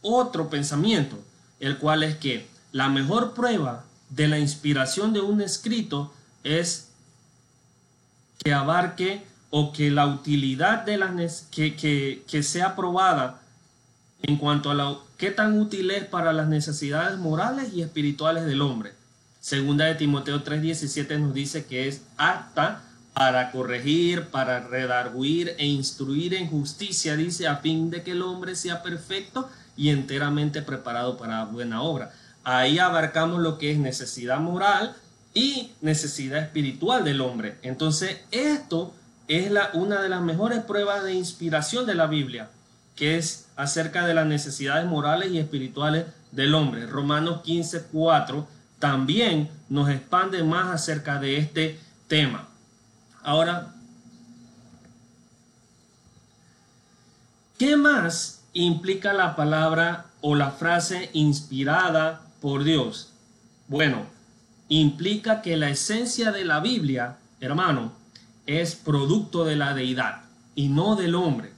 otro 0.00 0.48
pensamiento, 0.48 1.18
el 1.60 1.76
cual 1.78 2.02
es 2.02 2.16
que 2.16 2.48
la 2.72 2.88
mejor 2.88 3.34
prueba 3.34 3.84
de 4.10 4.28
la 4.28 4.38
inspiración 4.38 5.12
de 5.12 5.20
un 5.20 5.40
escrito 5.40 6.12
es 6.44 6.90
que 8.38 8.52
abarque 8.52 9.24
o 9.50 9.72
que 9.72 9.90
la 9.90 10.06
utilidad 10.06 10.84
de 10.84 10.98
las 10.98 11.42
que, 11.50 11.74
que, 11.74 12.22
que 12.28 12.42
sea 12.42 12.76
probada 12.76 13.40
en 14.22 14.36
cuanto 14.36 14.70
a 14.70 14.74
la, 14.74 14.96
qué 15.16 15.30
tan 15.30 15.58
útil 15.58 15.90
es 15.90 16.04
para 16.04 16.32
las 16.32 16.48
necesidades 16.48 17.18
morales 17.18 17.72
y 17.72 17.82
espirituales 17.82 18.46
del 18.46 18.62
hombre. 18.62 18.92
Segunda 19.40 19.84
de 19.84 19.94
Timoteo 19.94 20.42
3:17 20.42 21.18
nos 21.18 21.34
dice 21.34 21.66
que 21.66 21.88
es 21.88 22.02
apta 22.16 22.82
para 23.12 23.52
corregir, 23.52 24.28
para 24.28 24.60
redarguir 24.60 25.54
e 25.58 25.66
instruir 25.66 26.34
en 26.34 26.48
justicia, 26.48 27.14
dice, 27.14 27.46
a 27.46 27.58
fin 27.58 27.90
de 27.90 28.02
que 28.02 28.12
el 28.12 28.22
hombre 28.22 28.56
sea 28.56 28.82
perfecto 28.82 29.48
y 29.76 29.90
enteramente 29.90 30.62
preparado 30.62 31.16
para 31.16 31.44
buena 31.44 31.82
obra. 31.82 32.12
Ahí 32.42 32.78
abarcamos 32.78 33.40
lo 33.40 33.58
que 33.58 33.70
es 33.70 33.78
necesidad 33.78 34.40
moral 34.40 34.96
y 35.34 35.72
necesidad 35.82 36.38
espiritual 36.38 37.04
del 37.04 37.20
hombre. 37.20 37.58
Entonces, 37.62 38.20
esto 38.30 38.94
es 39.28 39.50
una 39.74 40.00
de 40.00 40.08
las 40.08 40.22
mejores 40.22 40.62
pruebas 40.62 41.02
de 41.04 41.14
inspiración 41.14 41.84
de 41.86 41.94
la 41.94 42.06
Biblia 42.06 42.48
que 42.96 43.16
es 43.16 43.46
acerca 43.56 44.06
de 44.06 44.14
las 44.14 44.26
necesidades 44.26 44.86
morales 44.86 45.32
y 45.32 45.38
espirituales 45.38 46.06
del 46.32 46.54
hombre. 46.54 46.86
Romanos 46.86 47.42
15, 47.42 47.86
4 47.92 48.46
también 48.78 49.50
nos 49.68 49.88
expande 49.88 50.42
más 50.44 50.72
acerca 50.72 51.18
de 51.18 51.38
este 51.38 51.78
tema. 52.06 52.48
Ahora, 53.22 53.74
¿qué 57.58 57.76
más 57.76 58.42
implica 58.52 59.12
la 59.12 59.34
palabra 59.34 60.06
o 60.20 60.34
la 60.34 60.50
frase 60.50 61.10
inspirada 61.14 62.22
por 62.40 62.62
Dios? 62.62 63.12
Bueno, 63.66 64.06
implica 64.68 65.42
que 65.42 65.56
la 65.56 65.70
esencia 65.70 66.32
de 66.32 66.44
la 66.44 66.60
Biblia, 66.60 67.18
hermano, 67.40 67.92
es 68.46 68.74
producto 68.74 69.44
de 69.44 69.56
la 69.56 69.74
deidad 69.74 70.22
y 70.54 70.68
no 70.68 70.96
del 70.96 71.14
hombre. 71.14 71.52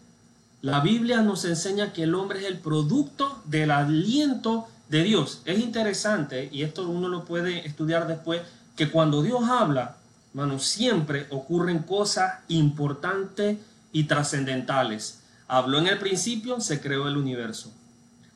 La 0.63 0.81
Biblia 0.81 1.23
nos 1.23 1.45
enseña 1.45 1.93
que 1.93 2.05
el 2.05 2.15
hombre 2.15 2.41
es 2.41 2.47
el 2.47 2.59
producto 2.59 3.43
del 3.45 3.71
aliento 3.71 4.69
de 4.89 5.03
Dios. 5.03 5.43
Es 5.45 5.59
interesante, 5.59 6.49
y 6.53 6.63
esto 6.63 6.89
uno 6.89 7.09
lo 7.09 7.25
puede 7.25 7.67
estudiar 7.67 8.07
después, 8.07 8.43
que 8.77 8.91
cuando 8.91 9.23
Dios 9.23 9.49
habla, 9.49 9.97
hermano, 10.31 10.59
siempre 10.59 11.27
ocurren 11.31 11.81
cosas 11.81 12.41
importantes 12.49 13.59
y 13.93 14.05
trascendentales. 14.05 15.21
Habló 15.49 15.79
en 15.79 15.87
el 15.87 15.99
principio, 15.99 16.61
se 16.61 16.81
creó 16.81 17.09
el 17.09 17.17
universo. 17.17 17.73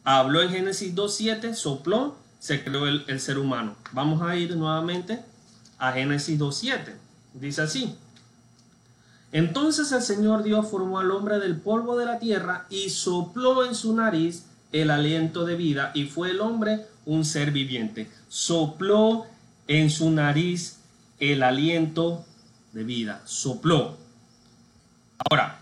Habló 0.05 0.43
en 0.43 0.50
Génesis 0.50 0.95
2.7, 0.95 1.55
sopló, 1.55 2.17
se 2.41 2.65
creó 2.65 2.89
el, 2.89 3.05
el 3.07 3.21
ser 3.21 3.39
humano. 3.39 3.77
Vamos 3.93 4.21
a 4.23 4.35
ir 4.35 4.57
nuevamente 4.57 5.21
a 5.79 5.93
Génesis 5.93 6.39
2.7. 6.41 6.95
Dice 7.35 7.63
así. 7.63 7.95
Entonces 9.33 9.93
el 9.93 10.03
Señor 10.03 10.43
Dios 10.43 10.69
formó 10.69 10.99
al 10.99 11.13
hombre 11.13 11.39
del 11.39 11.57
polvo 11.57 11.97
de 11.97 12.07
la 12.07 12.19
tierra 12.19 12.67
y 12.69 12.91
sopló 12.91 13.65
en 13.65 13.77
su 13.77 13.95
nariz 13.95 14.47
el 14.73 14.91
aliento 14.91 15.45
de 15.45 15.55
vida 15.55 15.93
y 15.95 16.07
fue 16.07 16.31
el 16.31 16.41
hombre 16.41 16.87
un 17.07 17.25
ser 17.25 17.53
viviente. 17.53 18.11
Sopló 18.29 19.27
en 19.69 19.91
su 19.91 20.11
nariz 20.11 20.79
el 21.21 21.43
aliento 21.45 22.25
de 22.73 22.83
vida. 22.83 23.23
Sopló. 23.25 23.97
Ahora, 25.29 25.61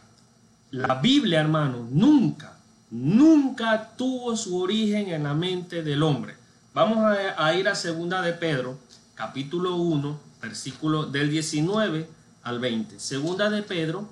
la 0.70 0.94
Biblia, 0.96 1.40
hermano, 1.40 1.86
nunca, 1.90 2.58
nunca 2.90 3.90
tuvo 3.96 4.36
su 4.36 4.56
origen 4.58 5.08
en 5.10 5.24
la 5.24 5.34
mente 5.34 5.82
del 5.82 6.02
hombre. 6.02 6.37
Vamos 6.74 6.98
a, 7.36 7.54
ir 7.54 7.66
a 7.66 7.74
segunda 7.74 8.20
de 8.20 8.34
Pedro, 8.34 8.78
capítulo 9.14 9.76
1, 9.76 10.20
versículo 10.42 11.06
del 11.06 11.30
19 11.30 12.08
al 12.42 12.60
20. 12.60 13.00
Segunda 13.00 13.48
de 13.48 13.62
Pedro 13.62 14.06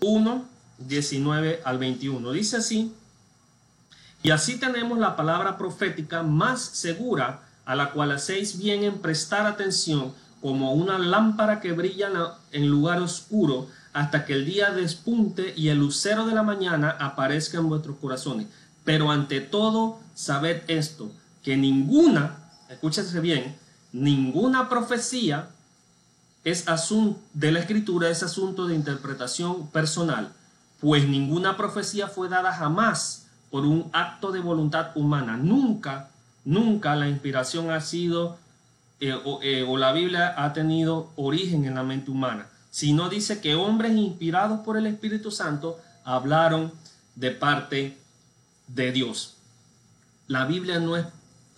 1, 0.00 0.44
19 0.78 1.62
al 1.64 1.78
21. 1.78 2.32
Dice 2.32 2.56
así, 2.56 2.92
y 4.24 4.30
así 4.30 4.58
tenemos 4.58 4.98
la 4.98 5.14
palabra 5.14 5.56
profética 5.56 6.24
más 6.24 6.60
segura 6.60 7.42
a 7.64 7.76
la 7.76 7.92
cual 7.92 8.10
hacéis 8.10 8.58
bien 8.58 8.82
en 8.82 8.98
prestar 8.98 9.46
atención 9.46 10.12
como 10.40 10.72
una 10.72 10.98
lámpara 10.98 11.60
que 11.60 11.72
brilla 11.72 12.10
en 12.50 12.68
lugar 12.68 13.00
oscuro 13.00 13.68
hasta 13.92 14.24
que 14.24 14.32
el 14.32 14.44
día 14.44 14.72
despunte 14.72 15.54
y 15.56 15.68
el 15.68 15.78
lucero 15.78 16.26
de 16.26 16.34
la 16.34 16.42
mañana 16.42 16.90
aparezca 16.98 17.58
en 17.58 17.68
vuestros 17.68 17.98
corazones. 17.98 18.48
Pero 18.84 19.12
ante 19.12 19.40
todo, 19.40 20.00
sabed 20.14 20.62
esto, 20.66 21.12
que 21.42 21.56
ninguna, 21.56 22.50
escúchese 22.68 23.20
bien, 23.20 23.56
ninguna 23.92 24.68
profecía 24.68 25.50
es 26.44 26.68
asunto 26.68 27.20
de 27.34 27.52
la 27.52 27.60
escritura 27.60 28.08
es 28.08 28.22
asunto 28.22 28.66
de 28.66 28.74
interpretación 28.74 29.68
personal, 29.68 30.32
pues 30.80 31.08
ninguna 31.08 31.56
profecía 31.56 32.08
fue 32.08 32.28
dada 32.28 32.52
jamás 32.52 33.26
por 33.50 33.64
un 33.64 33.90
acto 33.92 34.30
de 34.32 34.40
voluntad 34.40 34.90
humana. 34.94 35.36
Nunca, 35.36 36.10
nunca 36.44 36.94
la 36.96 37.08
inspiración 37.08 37.70
ha 37.70 37.80
sido 37.80 38.38
eh, 39.00 39.14
eh, 39.42 39.64
o, 39.66 39.76
la 39.76 39.92
Biblia 39.92 40.34
ha 40.36 40.52
tenido 40.52 41.10
origen 41.16 41.64
en 41.64 41.74
la 41.74 41.82
mente 41.82 42.10
humana, 42.10 42.48
sino 42.70 43.08
dice 43.08 43.40
que 43.40 43.54
hombres 43.54 43.92
inspirados 43.96 44.60
por 44.60 44.76
el 44.76 44.86
Espíritu 44.86 45.30
Santo 45.30 45.78
hablaron 46.04 46.72
de 47.14 47.30
parte 47.30 47.98
de 48.66 48.92
Dios. 48.92 49.36
La 50.26 50.46
Biblia 50.46 50.80
no 50.80 50.96
es 50.96 51.06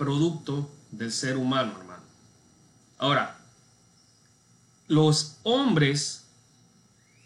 producto 0.01 0.71
del 0.91 1.13
ser 1.13 1.37
humano, 1.37 1.75
hermano. 1.79 2.03
Ahora, 2.97 3.37
los 4.89 5.37
hombres 5.43 6.25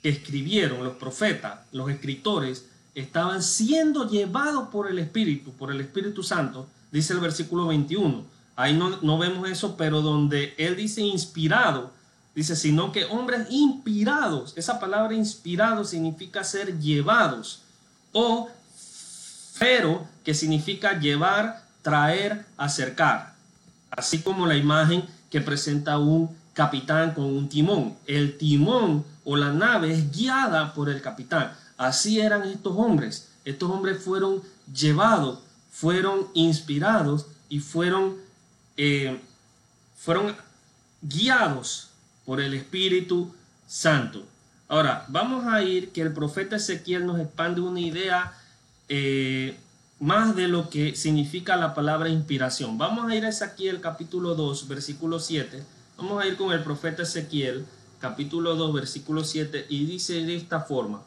que 0.02 0.08
escribieron, 0.08 0.82
los 0.82 0.96
profetas, 0.96 1.60
los 1.70 1.88
escritores, 1.88 2.66
estaban 2.96 3.44
siendo 3.44 4.10
llevados 4.10 4.70
por 4.70 4.90
el 4.90 4.98
Espíritu, 4.98 5.52
por 5.52 5.70
el 5.70 5.80
Espíritu 5.80 6.24
Santo, 6.24 6.66
dice 6.90 7.12
el 7.12 7.20
versículo 7.20 7.68
21. 7.68 8.24
Ahí 8.56 8.76
no, 8.76 9.00
no 9.02 9.18
vemos 9.18 9.48
eso, 9.48 9.76
pero 9.76 10.02
donde 10.02 10.54
él 10.58 10.74
dice 10.74 11.00
inspirado, 11.00 11.92
Dice, 12.34 12.56
sino 12.56 12.90
que 12.90 13.04
hombres 13.04 13.46
inspirados. 13.50 14.54
Esa 14.56 14.80
palabra 14.80 15.14
inspirado 15.14 15.84
significa 15.84 16.42
ser 16.42 16.80
llevados. 16.80 17.62
O 18.10 18.50
fero, 19.52 20.04
que 20.24 20.34
significa 20.34 20.98
llevar, 20.98 21.64
traer, 21.84 22.46
acercar. 22.56 23.34
Así 23.90 24.22
como 24.22 24.46
la 24.46 24.56
imagen 24.56 25.04
que 25.30 25.40
presenta 25.40 25.98
un 25.98 26.36
capitán 26.54 27.12
con 27.12 27.26
un 27.26 27.48
timón. 27.48 27.96
El 28.06 28.38
timón 28.38 29.04
o 29.24 29.36
la 29.36 29.52
nave 29.52 29.92
es 29.92 30.10
guiada 30.10 30.72
por 30.72 30.88
el 30.88 31.02
capitán. 31.02 31.52
Así 31.76 32.20
eran 32.20 32.42
estos 32.44 32.74
hombres. 32.76 33.28
Estos 33.44 33.70
hombres 33.70 34.02
fueron 34.02 34.42
llevados, 34.72 35.40
fueron 35.70 36.28
inspirados 36.32 37.26
y 37.50 37.60
fueron, 37.60 38.16
eh, 38.78 39.20
fueron 39.96 40.34
guiados 41.02 41.90
por 42.24 42.40
el 42.40 42.54
Espíritu 42.54 43.34
Santo. 43.66 44.24
Ahora, 44.68 45.04
vamos 45.08 45.44
a 45.46 45.62
ir 45.62 45.90
que 45.90 46.00
el 46.00 46.14
profeta 46.14 46.56
Ezequiel 46.56 47.04
nos 47.04 47.20
expande 47.20 47.60
una 47.60 47.80
idea 47.80 48.32
eh, 48.88 49.58
más 50.00 50.34
de 50.34 50.48
lo 50.48 50.70
que 50.70 50.96
significa 50.96 51.56
la 51.56 51.74
palabra 51.74 52.08
inspiración. 52.08 52.78
Vamos 52.78 53.10
a 53.10 53.14
ir 53.14 53.24
a 53.24 53.28
Ezequiel 53.28 53.80
capítulo 53.80 54.34
2, 54.34 54.68
versículo 54.68 55.20
7. 55.20 55.62
Vamos 55.96 56.22
a 56.22 56.26
ir 56.26 56.36
con 56.36 56.52
el 56.52 56.62
profeta 56.62 57.02
Ezequiel 57.02 57.64
capítulo 58.00 58.56
2, 58.56 58.74
versículo 58.74 59.24
7 59.24 59.66
y 59.68 59.86
dice 59.86 60.24
de 60.24 60.36
esta 60.36 60.60
forma, 60.60 61.02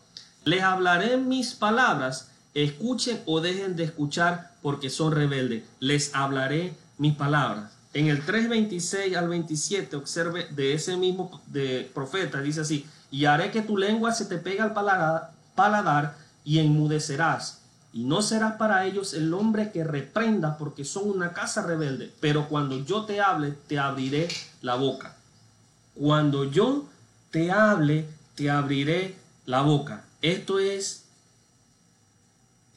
les 0.46 0.64
hablaré 0.64 1.18
mis 1.18 1.54
palabras, 1.54 2.32
escuchen 2.54 3.22
o 3.26 3.42
dejen 3.42 3.76
de 3.76 3.84
escuchar 3.84 4.52
porque 4.62 4.90
son 4.90 5.12
rebeldes. 5.12 5.64
Les 5.80 6.16
hablaré 6.16 6.74
mis 6.98 7.14
palabras. 7.16 7.74
En 7.94 8.08
el 8.08 8.26
3.26 8.26 9.16
al 9.16 9.28
27, 9.28 9.96
observe 9.96 10.48
de 10.52 10.74
ese 10.74 10.98
mismo 10.98 11.42
de 11.48 11.90
profeta, 11.94 12.42
dice 12.42 12.62
así, 12.62 12.86
y 13.12 13.26
haré 13.26 13.52
que 13.52 13.62
tu 13.62 13.78
lengua 13.78 14.14
se 14.14 14.26
te 14.26 14.38
pegue 14.38 14.62
al 14.62 14.74
paladar, 14.74 15.32
paladar 15.56 16.18
y 16.44 16.60
enmudecerás. 16.60 17.62
Y 17.98 18.04
no 18.04 18.22
serás 18.22 18.58
para 18.58 18.86
ellos 18.86 19.16
el 19.16 19.34
hombre 19.34 19.72
que 19.72 19.84
reprenda 19.84 20.60
porque 20.60 20.86
son 20.86 21.10
una 21.10 21.34
casa 21.34 21.64
rebelde. 21.64 22.14
Pero 22.20 22.48
cuando 22.48 22.78
yo 22.86 23.06
te 23.06 23.22
hable, 23.22 23.56
te 23.66 23.80
abriré 23.80 24.28
la 24.62 24.76
boca. 24.76 25.16
Cuando 25.96 26.44
yo 26.44 26.86
te 27.32 27.52
hable, 27.52 28.08
te 28.36 28.52
abriré 28.52 29.16
la 29.48 29.62
boca. 29.62 30.06
Esto 30.22 30.60
es, 30.60 31.06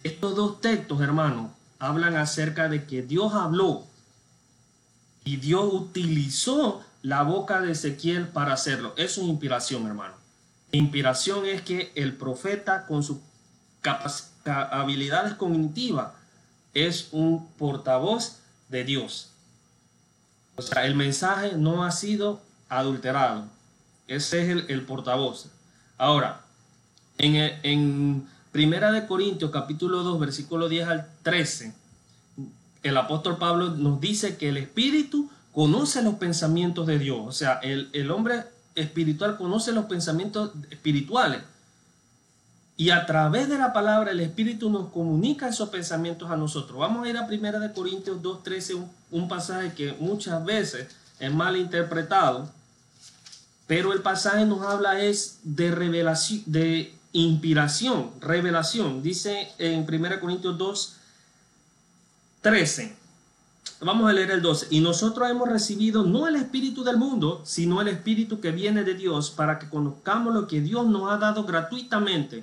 estos 0.05 0.35
dos 0.35 0.63
textos, 0.63 1.03
hermanos, 1.03 1.51
hablan 1.79 2.17
acerca 2.17 2.71
de 2.71 2.87
que 2.87 3.03
Dios 3.03 3.35
habló 3.35 3.85
y 5.23 5.37
Dios 5.37 5.69
utilizó 5.71 6.83
la 7.03 7.25
boca 7.25 7.61
de 7.61 7.73
Ezequiel 7.73 8.29
para 8.29 8.55
hacerlo. 8.55 8.95
Eso 8.97 9.21
es 9.21 9.27
inspiración, 9.27 9.87
hermano. 9.87 10.15
Inspiración 10.73 11.45
es 11.45 11.61
que 11.61 11.93
el 11.95 12.17
profeta 12.17 12.87
con 12.87 13.03
sus 13.03 13.19
habilidades 14.45 15.35
cognitivas 15.35 16.13
es 16.75 17.09
un 17.13 17.49
portavoz 17.59 18.39
de 18.69 18.85
Dios. 18.85 19.31
O 20.57 20.63
sea, 20.63 20.87
el 20.87 20.95
mensaje 20.95 21.53
no 21.57 21.85
ha 21.85 21.91
sido 21.91 22.41
adulterado. 22.69 23.45
Ese 24.07 24.43
es 24.43 24.65
el, 24.69 24.83
portavoz. 24.85 25.47
Ahora, 25.97 26.43
en, 27.19 27.37
en 27.63 28.29
Primera 28.53 28.91
de 28.91 29.07
Corintios 29.07 29.51
capítulo 29.51 30.03
2 30.03 30.19
versículo 30.19 30.69
10 30.69 30.89
al 30.89 31.09
13, 31.23 31.73
el 32.83 32.97
apóstol 32.97 33.39
Pablo 33.39 33.71
nos 33.71 34.01
dice 34.01 34.37
que 34.37 34.49
el 34.49 34.57
espíritu 34.57 35.31
conoce 35.53 36.03
los 36.03 36.15
pensamientos 36.15 36.87
de 36.87 36.99
Dios. 36.99 37.21
O 37.27 37.33
sea, 37.33 37.55
el, 37.63 38.11
hombre 38.11 38.45
espiritual 38.75 39.37
conoce 39.37 39.73
los 39.73 39.87
pensamientos 39.87 40.53
espirituales. 40.71 41.43
Y 42.81 42.89
a 42.89 43.05
través 43.05 43.47
de 43.51 43.59
la 43.59 43.75
palabra 43.75 44.11
el 44.11 44.21
Espíritu 44.21 44.71
nos 44.71 44.89
comunica 44.89 45.47
esos 45.47 45.69
pensamientos 45.69 46.31
a 46.31 46.37
nosotros. 46.39 46.79
Vamos 46.79 47.05
a 47.05 47.11
ir 47.11 47.19
a 47.19 47.27
1 47.27 47.75
Corintios 47.75 48.23
2.13, 48.23 48.75
un, 48.77 48.91
un 49.11 49.29
pasaje 49.29 49.75
que 49.75 49.93
muchas 50.01 50.43
veces 50.47 50.89
es 51.19 51.31
mal 51.31 51.59
interpretado, 51.59 52.49
pero 53.67 53.93
el 53.93 54.01
pasaje 54.01 54.47
nos 54.47 54.63
habla 54.63 54.99
es 54.99 55.41
de 55.43 55.71
revelación, 55.71 56.43
de 56.47 56.95
inspiración, 57.13 58.13
revelación. 58.19 59.03
Dice 59.03 59.53
en 59.59 59.81
1 59.87 60.19
Corintios 60.19 60.57
2, 60.57 60.97
13. 62.41 62.97
Vamos 63.83 64.09
a 64.09 64.15
leer 64.15 64.31
el 64.31 64.41
12. 64.41 64.69
Y 64.71 64.81
nosotros 64.81 65.29
hemos 65.29 65.51
recibido 65.51 66.03
no 66.03 66.27
el 66.27 66.37
espíritu 66.37 66.83
del 66.83 66.97
mundo, 66.97 67.43
sino 67.45 67.83
el 67.83 67.89
espíritu 67.89 68.41
que 68.41 68.53
viene 68.53 68.85
de 68.85 68.95
Dios 68.95 69.31
para 69.31 69.59
que 69.59 69.69
conozcamos 69.69 70.33
lo 70.33 70.47
que 70.47 70.63
Dios 70.63 70.87
nos 70.87 71.13
ha 71.13 71.19
dado 71.19 71.45
gratuitamente, 71.45 72.43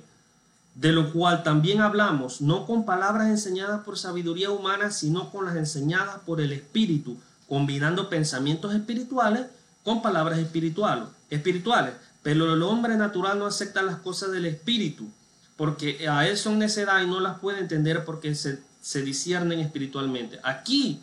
de 0.78 0.92
lo 0.92 1.12
cual 1.12 1.42
también 1.42 1.80
hablamos, 1.80 2.40
no 2.40 2.64
con 2.66 2.84
palabras 2.84 3.28
enseñadas 3.28 3.80
por 3.84 3.98
sabiduría 3.98 4.50
humana, 4.50 4.90
sino 4.90 5.30
con 5.30 5.44
las 5.44 5.56
enseñadas 5.56 6.20
por 6.24 6.40
el 6.40 6.52
espíritu, 6.52 7.16
combinando 7.48 8.08
pensamientos 8.08 8.74
espirituales 8.74 9.46
con 9.82 10.02
palabras 10.02 10.38
espirituales. 10.38 11.94
Pero 12.22 12.54
el 12.54 12.62
hombre 12.62 12.96
natural 12.96 13.38
no 13.38 13.46
acepta 13.46 13.82
las 13.82 13.96
cosas 13.96 14.30
del 14.30 14.46
espíritu, 14.46 15.08
porque 15.56 16.08
a 16.08 16.26
él 16.28 16.36
son 16.36 16.58
necedad 16.58 17.02
y 17.02 17.06
no 17.06 17.20
las 17.20 17.38
puede 17.38 17.58
entender 17.58 18.04
porque 18.04 18.34
se 18.34 18.68
se 18.80 19.02
disciernen 19.02 19.60
espiritualmente. 19.60 20.40
Aquí 20.42 21.00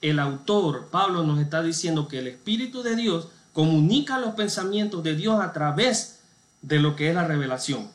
el 0.00 0.18
autor, 0.18 0.88
Pablo, 0.90 1.22
nos 1.22 1.38
está 1.38 1.62
diciendo 1.62 2.08
que 2.08 2.18
el 2.18 2.26
Espíritu 2.26 2.82
de 2.82 2.96
Dios 2.96 3.28
comunica 3.52 4.18
los 4.18 4.34
pensamientos 4.34 5.02
de 5.02 5.14
Dios 5.14 5.40
a 5.40 5.52
través 5.52 6.20
de 6.62 6.80
lo 6.80 6.96
que 6.96 7.10
es 7.10 7.14
la 7.14 7.24
revelación. 7.24 7.88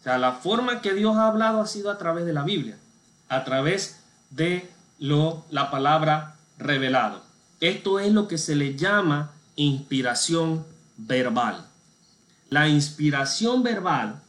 O 0.00 0.02
sea, 0.02 0.18
la 0.18 0.32
forma 0.32 0.80
que 0.80 0.94
Dios 0.94 1.16
ha 1.16 1.26
hablado 1.26 1.60
ha 1.60 1.66
sido 1.66 1.90
a 1.90 1.98
través 1.98 2.24
de 2.24 2.32
la 2.32 2.42
Biblia, 2.42 2.78
a 3.28 3.44
través 3.44 4.00
de 4.30 4.70
lo, 4.98 5.44
la 5.50 5.70
palabra 5.70 6.36
revelado. 6.58 7.22
Esto 7.60 7.98
es 7.98 8.12
lo 8.12 8.26
que 8.26 8.38
se 8.38 8.56
le 8.56 8.76
llama 8.76 9.32
inspiración 9.56 10.64
verbal. 10.96 11.66
La 12.48 12.68
inspiración 12.68 13.62
verbal 13.62 14.22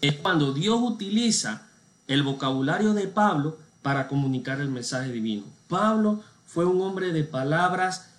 es 0.00 0.14
cuando 0.14 0.52
Dios 0.52 0.78
utiliza 0.80 1.62
el 2.06 2.22
vocabulario 2.22 2.94
de 2.94 3.08
Pablo 3.08 3.58
para 3.82 4.06
comunicar 4.06 4.60
el 4.60 4.68
mensaje 4.68 5.10
divino. 5.10 5.44
Pablo 5.68 6.22
fue 6.46 6.64
un 6.66 6.80
hombre 6.80 7.12
de 7.12 7.24
palabras, 7.24 8.10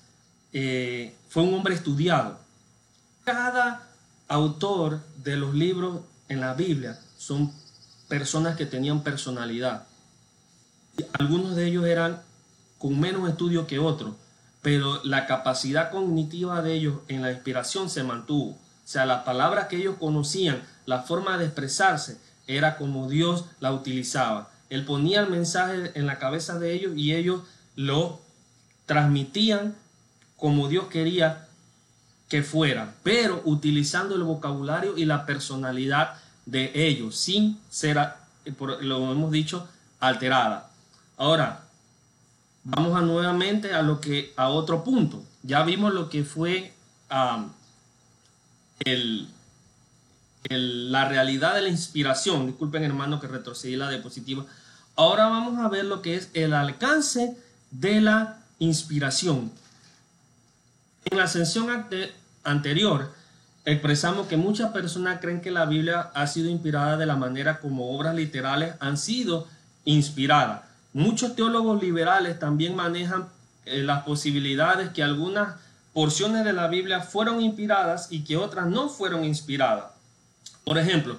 eh, 0.52 1.16
fue 1.30 1.44
un 1.44 1.54
hombre 1.54 1.74
estudiado. 1.74 2.38
Cada 3.24 3.88
autor 4.28 5.00
de 5.24 5.38
los 5.38 5.54
libros 5.54 6.02
en 6.30 6.42
la 6.42 6.54
Biblia 6.54 7.00
son 7.18 7.52
personas 8.08 8.56
que 8.56 8.66
tenían 8.66 9.04
personalidad. 9.04 9.88
Algunos 11.14 11.56
de 11.56 11.68
ellos 11.68 11.86
eran 11.86 12.22
con 12.78 13.00
menos 13.00 13.30
estudio 13.30 13.68
que 13.68 13.80
otros, 13.80 14.16
pero 14.62 15.04
la 15.04 15.26
capacidad 15.28 15.92
cognitiva 15.92 16.62
de 16.62 16.74
ellos 16.74 17.00
en 17.08 17.22
la 17.22 17.32
inspiración 17.32 17.90
se 17.90 18.04
mantuvo. 18.04 18.52
O 18.52 18.88
sea, 18.88 19.06
las 19.06 19.24
palabras 19.24 19.68
que 19.68 19.78
ellos 19.78 19.96
conocían, 20.00 20.62
la 20.86 21.02
forma 21.02 21.38
de 21.38 21.46
expresarse, 21.46 22.20
era 22.48 22.78
como 22.78 23.10
Dios 23.10 23.46
la 23.60 23.72
utilizaba. 23.74 24.52
Él 24.70 24.86
ponía 24.86 25.22
el 25.22 25.30
mensaje 25.30 25.92
en 25.96 26.06
la 26.06 26.20
cabeza 26.20 26.60
de 26.60 26.74
ellos 26.74 26.94
y 26.96 27.14
ellos 27.14 27.42
lo 27.76 28.22
transmitían 28.86 29.76
como 30.38 30.68
Dios 30.68 30.88
quería 30.88 31.45
que 32.30 32.44
fuera, 32.44 32.96
pero 33.04 33.42
utilizando 33.46 34.16
el 34.16 34.24
vocabulario 34.24 34.98
y 34.98 35.06
la 35.06 35.26
personalidad 35.26 36.16
de 36.46 36.72
ellos, 36.74 37.16
sin 37.16 37.60
ser, 37.70 37.98
lo 38.82 39.12
hemos 39.12 39.32
dicho, 39.32 39.68
alterada. 40.00 40.70
Ahora, 41.18 41.66
vamos 42.64 42.98
a 42.98 43.02
nuevamente 43.02 43.74
a 43.74 43.82
lo 43.82 44.02
que, 44.02 44.34
a 44.36 44.50
otro 44.50 44.84
punto. 44.84 45.24
Ya 45.44 45.64
vimos 45.64 45.94
lo 45.94 46.10
que 46.10 46.24
fue 46.24 46.74
la 50.50 51.08
realidad 51.08 51.56
de 51.56 51.62
la 51.62 51.70
inspiración. 51.70 52.48
Disculpen 52.48 52.84
hermano 52.84 53.20
que 53.20 53.28
retrocedí 53.28 53.76
la 53.76 53.90
diapositiva. 53.90 54.46
Ahora 54.96 55.28
vamos 55.28 55.60
a 55.60 55.70
ver 55.70 55.86
lo 55.86 56.02
que 56.02 56.16
es 56.16 56.30
el 56.34 56.54
alcance 56.54 57.38
de 57.72 58.02
la 58.02 58.40
inspiración. 58.60 59.52
En 61.06 61.18
la 61.18 61.28
sesión 61.28 61.68
anterior 62.44 63.14
expresamos 63.64 64.28
que 64.28 64.38
muchas 64.38 64.72
personas 64.72 65.20
creen 65.20 65.42
que 65.42 65.52
la 65.52 65.66
Biblia 65.66 66.12
ha 66.14 66.28
sido 66.28 66.50
inspirada 66.50 66.98
de 66.98 67.06
la 67.06 67.16
manera 67.16 67.60
como 67.60 67.96
obras 67.96 68.16
literales 68.16 68.76
han 68.80 68.98
sido 68.98 69.48
inspiradas. 69.86 70.62
Muchos 70.94 71.36
teólogos 71.36 71.82
liberales 71.82 72.40
también 72.40 72.76
manejan 72.76 73.28
eh, 73.66 73.82
las 73.84 74.04
posibilidades 74.04 74.90
que 74.90 75.04
algunas 75.04 75.56
porciones 75.94 76.44
de 76.44 76.54
la 76.54 76.68
Biblia 76.68 77.02
fueron 77.02 77.42
inspiradas 77.42 78.12
y 78.12 78.24
que 78.24 78.38
otras 78.38 78.68
no 78.68 78.90
fueron 78.90 79.24
inspiradas. 79.24 79.86
Por 80.64 80.78
ejemplo, 80.78 81.18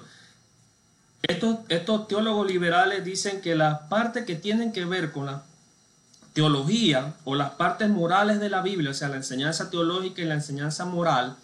estos, 1.23 2.07
teólogos 2.07 2.47
liberales 2.47 3.03
dicen 3.03 3.41
que 3.41 3.55
las 3.55 3.79
partes 3.89 4.25
que 4.25 4.35
tienen 4.35 4.71
que 4.71 4.85
ver 4.85 5.11
con 5.11 5.25
las 5.25 5.41
teología 6.37 7.15
o 7.25 7.33
las 7.33 7.49
partes 7.53 7.89
morales 7.89 8.39
de 8.39 8.51
la 8.51 8.61
Biblia, 8.61 8.91
o 8.91 8.93
sea, 8.93 9.09
la 9.09 9.15
enseñanza 9.15 9.71
teológica 9.71 10.21
y 10.21 10.25
la 10.25 10.35
enseñanza 10.35 10.85
moral, 10.85 11.35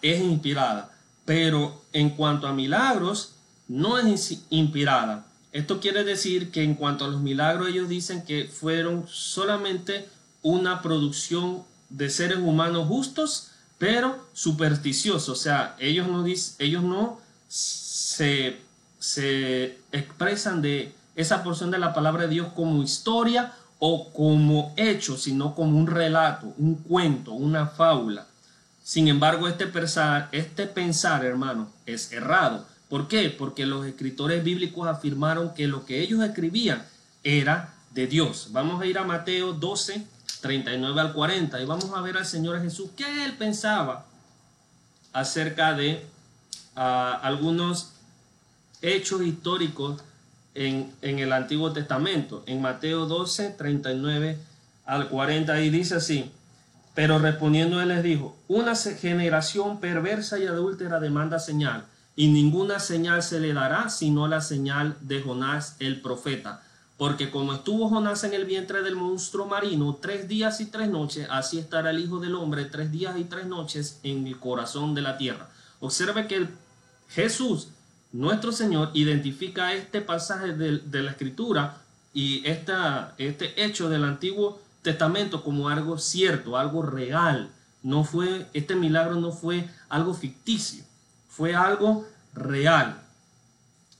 es 0.00 0.18
inspirada. 0.22 0.90
Pero 1.26 1.84
en 1.92 2.08
cuanto 2.08 2.46
a 2.46 2.54
milagros, 2.54 3.34
no 3.68 3.98
es 3.98 4.38
inspirada. 4.48 5.26
Esto 5.52 5.78
quiere 5.78 6.04
decir 6.04 6.50
que 6.50 6.62
en 6.62 6.74
cuanto 6.74 7.04
a 7.04 7.08
los 7.08 7.20
milagros, 7.20 7.68
ellos 7.68 7.90
dicen 7.90 8.24
que 8.24 8.46
fueron 8.46 9.04
solamente 9.08 10.08
una 10.40 10.80
producción 10.80 11.62
de 11.90 12.08
seres 12.08 12.38
humanos 12.38 12.88
justos, 12.88 13.50
pero 13.76 14.26
supersticiosos. 14.32 15.28
O 15.28 15.34
sea, 15.42 15.76
ellos 15.78 16.08
no, 16.08 16.24
ellos 16.24 16.82
no 16.82 17.20
se, 17.46 18.56
se 18.98 19.78
expresan 19.92 20.62
de 20.62 20.94
esa 21.14 21.44
porción 21.44 21.70
de 21.70 21.78
la 21.78 21.92
palabra 21.92 22.22
de 22.22 22.28
Dios 22.28 22.48
como 22.54 22.82
historia 22.82 23.52
o 23.78 24.12
como 24.12 24.72
hecho, 24.76 25.16
sino 25.16 25.54
como 25.54 25.78
un 25.78 25.86
relato, 25.86 26.54
un 26.58 26.76
cuento, 26.76 27.32
una 27.32 27.66
fábula. 27.66 28.26
Sin 28.82 29.08
embargo, 29.08 29.48
este 29.48 29.66
pensar, 29.66 30.28
este 30.32 30.66
pensar, 30.66 31.24
hermano, 31.24 31.70
es 31.86 32.12
errado. 32.12 32.66
¿Por 32.88 33.08
qué? 33.08 33.30
Porque 33.30 33.66
los 33.66 33.86
escritores 33.86 34.44
bíblicos 34.44 34.86
afirmaron 34.86 35.54
que 35.54 35.66
lo 35.66 35.84
que 35.86 36.00
ellos 36.00 36.22
escribían 36.22 36.84
era 37.22 37.74
de 37.92 38.06
Dios. 38.06 38.48
Vamos 38.52 38.82
a 38.82 38.86
ir 38.86 38.98
a 38.98 39.04
Mateo 39.04 39.52
12, 39.52 40.06
39 40.40 41.00
al 41.00 41.12
40 41.12 41.60
y 41.60 41.64
vamos 41.64 41.90
a 41.94 42.00
ver 42.02 42.18
al 42.18 42.26
Señor 42.26 42.60
Jesús 42.60 42.90
qué 42.96 43.24
él 43.24 43.36
pensaba 43.36 44.06
acerca 45.12 45.72
de 45.72 46.04
ah, 46.76 47.18
algunos 47.22 47.92
hechos 48.82 49.22
históricos 49.22 50.02
en, 50.54 50.92
el 51.02 51.32
Antiguo 51.32 51.72
Testamento. 51.72 52.42
En 52.46 52.62
Mateo 52.62 53.06
12, 53.06 53.50
39 53.50 54.38
al 54.86 55.08
40, 55.08 55.60
y 55.60 55.70
dice 55.70 55.96
así, 55.96 56.30
pero 56.94 57.18
respondiendo 57.18 57.80
él 57.80 57.88
les 57.88 58.02
dijo, 58.02 58.36
una 58.48 58.76
generación 58.76 59.80
perversa 59.80 60.38
y 60.38 60.46
adúltera 60.46 61.00
demanda 61.00 61.38
señal, 61.38 61.86
y 62.16 62.28
ninguna 62.28 62.78
señal 62.78 63.22
se 63.22 63.40
le 63.40 63.52
dará 63.52 63.88
sino 63.88 64.28
la 64.28 64.40
señal 64.40 64.96
de 65.00 65.20
Jonás 65.20 65.76
el 65.80 66.00
profeta. 66.00 66.62
Porque 66.96 67.30
como 67.30 67.54
estuvo 67.54 67.88
Jonás 67.88 68.22
en 68.22 68.34
el 68.34 68.44
vientre 68.44 68.82
del 68.82 68.94
monstruo 68.94 69.46
marino 69.46 69.98
tres 70.00 70.28
días 70.28 70.60
y 70.60 70.66
tres 70.66 70.88
noches, 70.88 71.26
así 71.28 71.58
estará 71.58 71.90
el 71.90 71.98
Hijo 71.98 72.20
del 72.20 72.36
Hombre 72.36 72.66
tres 72.66 72.92
días 72.92 73.18
y 73.18 73.24
tres 73.24 73.46
noches 73.46 73.98
en 74.04 74.24
el 74.28 74.38
corazón 74.38 74.94
de 74.94 75.02
la 75.02 75.16
tierra. 75.16 75.48
Observe 75.80 76.28
que 76.28 76.46
Jesús 77.08 77.68
nuestro 78.14 78.52
Señor 78.52 78.92
identifica 78.94 79.72
este 79.72 80.00
pasaje 80.00 80.52
de, 80.52 81.02
la 81.02 81.10
Escritura 81.10 81.78
y 82.12 82.46
esta, 82.46 83.12
este 83.18 83.64
hecho 83.64 83.88
del 83.88 84.04
Antiguo 84.04 84.62
Testamento 84.82 85.42
como 85.42 85.68
algo 85.68 85.98
cierto, 85.98 86.56
algo 86.56 86.82
real. 86.82 87.50
No 87.82 88.04
fue, 88.04 88.46
este 88.52 88.76
milagro 88.76 89.16
no 89.16 89.32
fue 89.32 89.68
algo 89.88 90.14
ficticio, 90.14 90.84
fue 91.28 91.56
algo 91.56 92.06
real. 92.34 93.02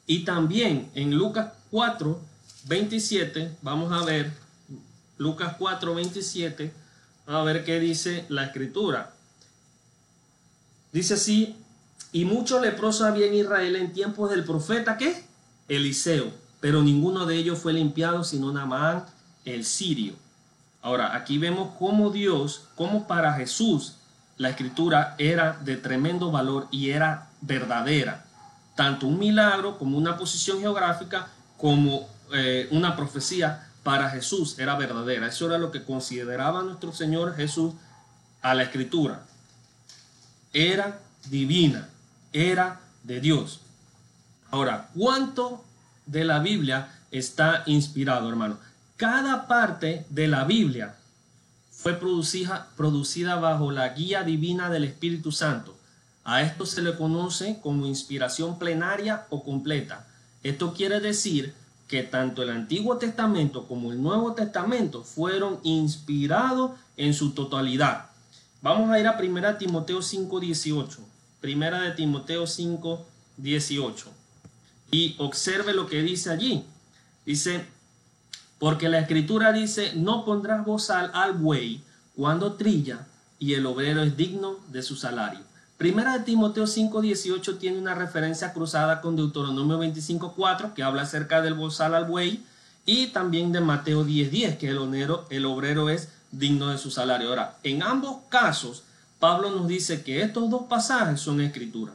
Y 0.07 0.24
también 0.24 0.92
en 0.94 1.16
Lucas 1.16 1.53
4, 1.72 2.20
27, 2.66 3.57
vamos 3.62 3.90
a 3.92 4.05
ver, 4.05 4.33
Lucas 5.18 5.57
4, 5.59 5.92
27, 5.92 6.72
a 7.27 7.42
ver 7.42 7.64
qué 7.64 7.81
dice 7.81 8.27
la 8.29 8.44
escritura. 8.44 9.12
Dice 10.92 11.14
así, 11.14 11.57
y 12.14 12.24
muchos 12.24 12.62
leprosos 12.62 13.09
había 13.09 13.27
en 13.27 13.35
Israel 13.35 13.74
en 13.74 13.92
tiempos 13.92 14.31
del 14.31 14.44
profeta, 14.44 14.96
¿qué? 14.96 15.24
Eliseo. 15.66 16.31
Pero 16.61 16.81
ninguno 16.81 17.27
de 17.27 17.35
ellos 17.35 17.59
fue 17.59 17.72
limpiado, 17.72 18.22
sino 18.22 18.53
Naamán 18.53 19.05
el 19.44 19.64
sirio. 19.64 20.14
Ahora, 20.81 21.16
aquí 21.16 21.38
vemos 21.38 21.72
cómo 21.77 22.11
Dios, 22.11 22.68
cómo 22.77 23.09
para 23.09 23.33
Jesús 23.33 23.96
la 24.37 24.50
escritura 24.50 25.16
era 25.18 25.59
de 25.64 25.77
tremendo 25.77 26.31
valor 26.31 26.68
y 26.70 26.90
era 26.90 27.31
verdadera. 27.40 28.24
Tanto 28.77 29.09
un 29.09 29.18
milagro 29.18 29.77
como 29.77 29.98
una 29.98 30.16
posición 30.16 30.61
geográfica, 30.61 31.27
como 31.57 32.09
eh, 32.33 32.68
una 32.70 32.94
profecía 32.94 33.70
para 33.83 34.09
Jesús 34.09 34.57
era 34.61 34.77
verdadera. 34.77 35.27
Eso 35.27 35.46
era 35.46 35.59
lo 35.59 35.72
que 35.72 35.83
consideraba 35.83 36.62
nuestro 36.62 36.92
Señor 36.92 37.35
Jesús 37.35 37.74
a 38.40 38.55
la 38.55 38.62
escritura. 38.62 39.22
Era 40.53 41.00
divina 41.29 41.88
era 42.35 42.81
de 43.05 43.20
Dios. 43.20 43.61
Ahora, 44.51 44.90
¿cuánto 44.94 45.64
de 46.05 46.25
la 46.25 46.40
Biblia 46.40 46.92
está 47.11 47.62
inspirado, 47.66 48.29
hermano? 48.29 48.59
Cada 48.97 49.47
parte 49.47 50.05
de 50.11 50.29
la 50.29 50.44
Biblia 50.44 50.97
fue 51.70 51.94
producida, 51.94 53.37
bajo 53.37 53.70
la 53.70 53.90
guía 53.90 54.23
divina 54.23 54.68
del 54.68 54.85
Espíritu 54.85 55.33
Santo. 55.33 55.77
A 56.25 56.42
esto 56.42 56.66
se 56.66 56.83
le 56.83 56.97
conoce 56.97 57.59
como 57.62 57.87
inspiración 57.87 58.59
plenaria 58.59 59.27
o 59.31 59.44
completa. 59.44 60.07
Esto 60.42 60.73
quiere 60.73 61.01
decir 61.01 61.55
que 61.87 62.03
tanto 62.03 62.42
el 62.42 62.51
Antiguo 62.51 62.97
Testamento 62.97 63.68
como 63.68 63.92
el 63.92 64.03
Nuevo 64.03 64.33
Testamento 64.33 65.05
fueron 65.05 65.61
inspirados 65.62 66.73
en 66.97 67.12
su 67.12 67.33
totalidad. 67.33 68.07
Vamos 68.62 68.90
a 68.90 68.99
ir 68.99 69.07
a 69.07 69.18
1 69.18 69.59
Timoteo 69.59 70.01
5:18. 70.01 71.13
Primera 71.45 71.83
de 71.83 71.91
Timoteo 71.91 72.47
5, 72.47 73.07
18. 73.37 74.07
Y 74.91 75.15
observe 75.19 75.75
lo 75.75 75.87
que 75.87 76.01
dice 76.01 76.31
allí. 76.31 76.65
Dice, 77.27 77.67
porque 78.59 78.89
la 78.89 79.01
escritura 79.01 79.53
dice, 79.53 79.93
no 79.95 80.25
pondrás 80.25 80.65
bozal 80.65 81.11
al 81.13 81.35
buey 81.35 81.83
cuando 82.17 82.55
trilla 82.55 83.07
y 83.39 83.53
el 83.53 83.67
obrero 83.67 84.03
es 84.03 84.17
digno 84.17 84.57
de 84.73 84.81
su 84.81 84.97
salario. 84.97 85.41
Primera 85.77 86.17
de 86.17 86.25
Timoteo 86.25 86.67
5, 86.67 87.03
18 87.03 87.59
tiene 87.59 87.79
una 87.79 87.95
referencia 87.95 88.55
cruzada 88.55 89.03
con 89.03 89.15
Deuteronomio 89.15 89.77
25, 89.77 90.33
4 90.35 90.73
que 90.73 90.83
habla 90.83 91.03
acerca 91.03 91.43
del 91.43 91.53
bozal 91.53 91.95
al 91.95 92.07
buey 92.07 92.43
y 92.87 93.09
también 93.09 93.53
de 93.53 93.61
Mateo 93.61 94.03
10, 94.03 94.31
10 94.31 94.57
que 94.57 94.71
el, 94.71 94.79
obrero, 94.79 95.27
el 95.29 95.45
obrero 95.45 95.91
es 95.91 96.09
digno 96.33 96.71
de 96.71 96.79
su 96.79 96.91
salario. 96.91 97.29
Ahora, 97.29 97.59
en 97.65 97.83
ambos 97.83 98.21
casos, 98.31 98.83
Pablo 99.25 99.49
nos 99.49 99.67
dice 99.67 100.03
que 100.03 100.21
estos 100.21 100.51
dos 100.51 100.65
pasajes 100.69 101.19
son 101.19 101.41
escritura. 101.41 101.95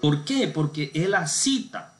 ¿Por 0.00 0.24
qué? 0.24 0.48
Porque 0.48 0.90
él 0.92 1.14
cita. 1.28 1.92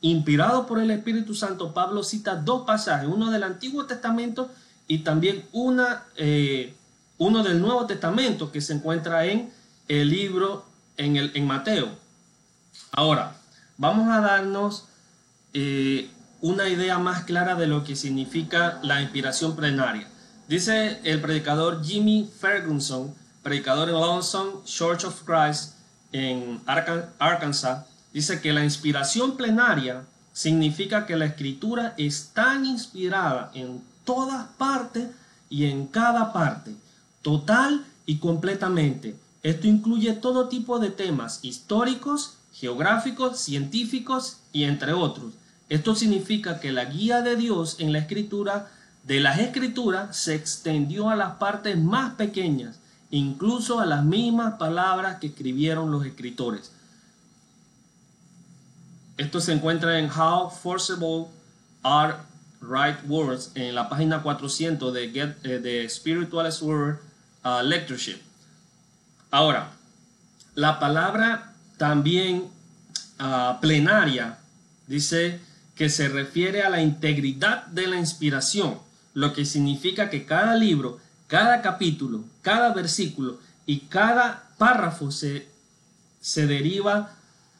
Inspirado 0.00 0.66
por 0.66 0.80
el 0.80 0.90
Espíritu 0.90 1.34
Santo, 1.34 1.74
Pablo 1.74 2.02
cita 2.02 2.36
dos 2.36 2.62
pasajes, 2.66 3.10
uno 3.12 3.30
del 3.30 3.42
Antiguo 3.42 3.84
Testamento 3.84 4.50
y 4.88 5.00
también 5.00 5.44
una, 5.52 6.04
eh, 6.16 6.74
uno 7.18 7.42
del 7.42 7.60
Nuevo 7.60 7.84
Testamento 7.84 8.50
que 8.50 8.62
se 8.62 8.72
encuentra 8.72 9.26
en 9.26 9.52
el 9.86 10.08
libro, 10.08 10.64
en, 10.96 11.16
el, 11.16 11.32
en 11.34 11.46
Mateo. 11.46 11.90
Ahora, 12.92 13.36
vamos 13.76 14.08
a 14.08 14.22
darnos 14.22 14.86
eh, 15.52 16.08
una 16.40 16.70
idea 16.70 16.98
más 16.98 17.24
clara 17.24 17.54
de 17.54 17.66
lo 17.66 17.84
que 17.84 17.94
significa 17.94 18.80
la 18.82 19.02
inspiración 19.02 19.54
plenaria. 19.54 20.08
Dice 20.48 21.02
el 21.04 21.20
predicador 21.20 21.84
Jimmy 21.84 22.26
Ferguson 22.40 23.25
predicador 23.46 23.88
en 23.88 23.94
Lonesome 23.94 24.64
Church 24.64 25.04
of 25.04 25.22
Christ 25.22 25.74
en 26.10 26.60
Arkansas, 26.66 27.86
dice 28.12 28.40
que 28.40 28.52
la 28.52 28.64
inspiración 28.64 29.36
plenaria 29.36 30.02
significa 30.32 31.06
que 31.06 31.14
la 31.14 31.26
escritura 31.26 31.94
es 31.96 32.30
tan 32.34 32.66
inspirada 32.66 33.52
en 33.54 33.84
todas 34.04 34.48
partes 34.58 35.10
y 35.48 35.66
en 35.66 35.86
cada 35.86 36.32
parte, 36.32 36.74
total 37.22 37.84
y 38.04 38.16
completamente. 38.16 39.14
Esto 39.44 39.68
incluye 39.68 40.12
todo 40.14 40.48
tipo 40.48 40.80
de 40.80 40.90
temas 40.90 41.38
históricos, 41.42 42.38
geográficos, 42.52 43.38
científicos 43.38 44.38
y 44.52 44.64
entre 44.64 44.92
otros. 44.92 45.34
Esto 45.68 45.94
significa 45.94 46.58
que 46.58 46.72
la 46.72 46.86
guía 46.86 47.22
de 47.22 47.36
Dios 47.36 47.76
en 47.78 47.92
la 47.92 48.00
escritura 48.00 48.72
de 49.04 49.20
las 49.20 49.38
escrituras 49.38 50.16
se 50.16 50.34
extendió 50.34 51.10
a 51.10 51.14
las 51.14 51.36
partes 51.36 51.78
más 51.78 52.14
pequeñas 52.14 52.80
incluso 53.10 53.80
a 53.80 53.86
las 53.86 54.04
mismas 54.04 54.54
palabras 54.54 55.18
que 55.18 55.28
escribieron 55.28 55.90
los 55.90 56.04
escritores. 56.04 56.72
Esto 59.16 59.40
se 59.40 59.52
encuentra 59.52 59.98
en 59.98 60.10
How 60.10 60.50
Forcible 60.50 61.26
Are 61.82 62.16
Right 62.60 62.98
Words 63.08 63.52
en 63.54 63.74
la 63.74 63.88
página 63.88 64.22
400 64.22 64.92
de, 64.92 65.10
Get, 65.10 65.36
eh, 65.44 65.86
Spiritualist 65.88 66.62
Word 66.62 66.98
uh, 67.44 67.62
Lectureship. 67.62 68.20
Ahora, 69.30 69.72
la 70.54 70.78
palabra 70.78 71.54
también 71.76 72.48
uh, 73.20 73.60
plenaria 73.60 74.38
dice 74.86 75.40
que 75.74 75.88
se 75.88 76.08
refiere 76.08 76.62
a 76.62 76.70
la 76.70 76.80
integridad 76.80 77.66
de 77.66 77.86
la 77.86 77.96
inspiración, 77.96 78.78
lo 79.14 79.32
que 79.32 79.44
significa 79.44 80.10
que 80.10 80.26
cada 80.26 80.54
libro 80.54 81.00
cada 81.26 81.60
capítulo, 81.60 82.24
cada 82.46 82.72
versículo 82.72 83.40
y 83.66 83.80
cada 83.88 84.50
párrafo 84.56 85.10
se, 85.10 85.48
se 86.20 86.46
deriva 86.46 87.10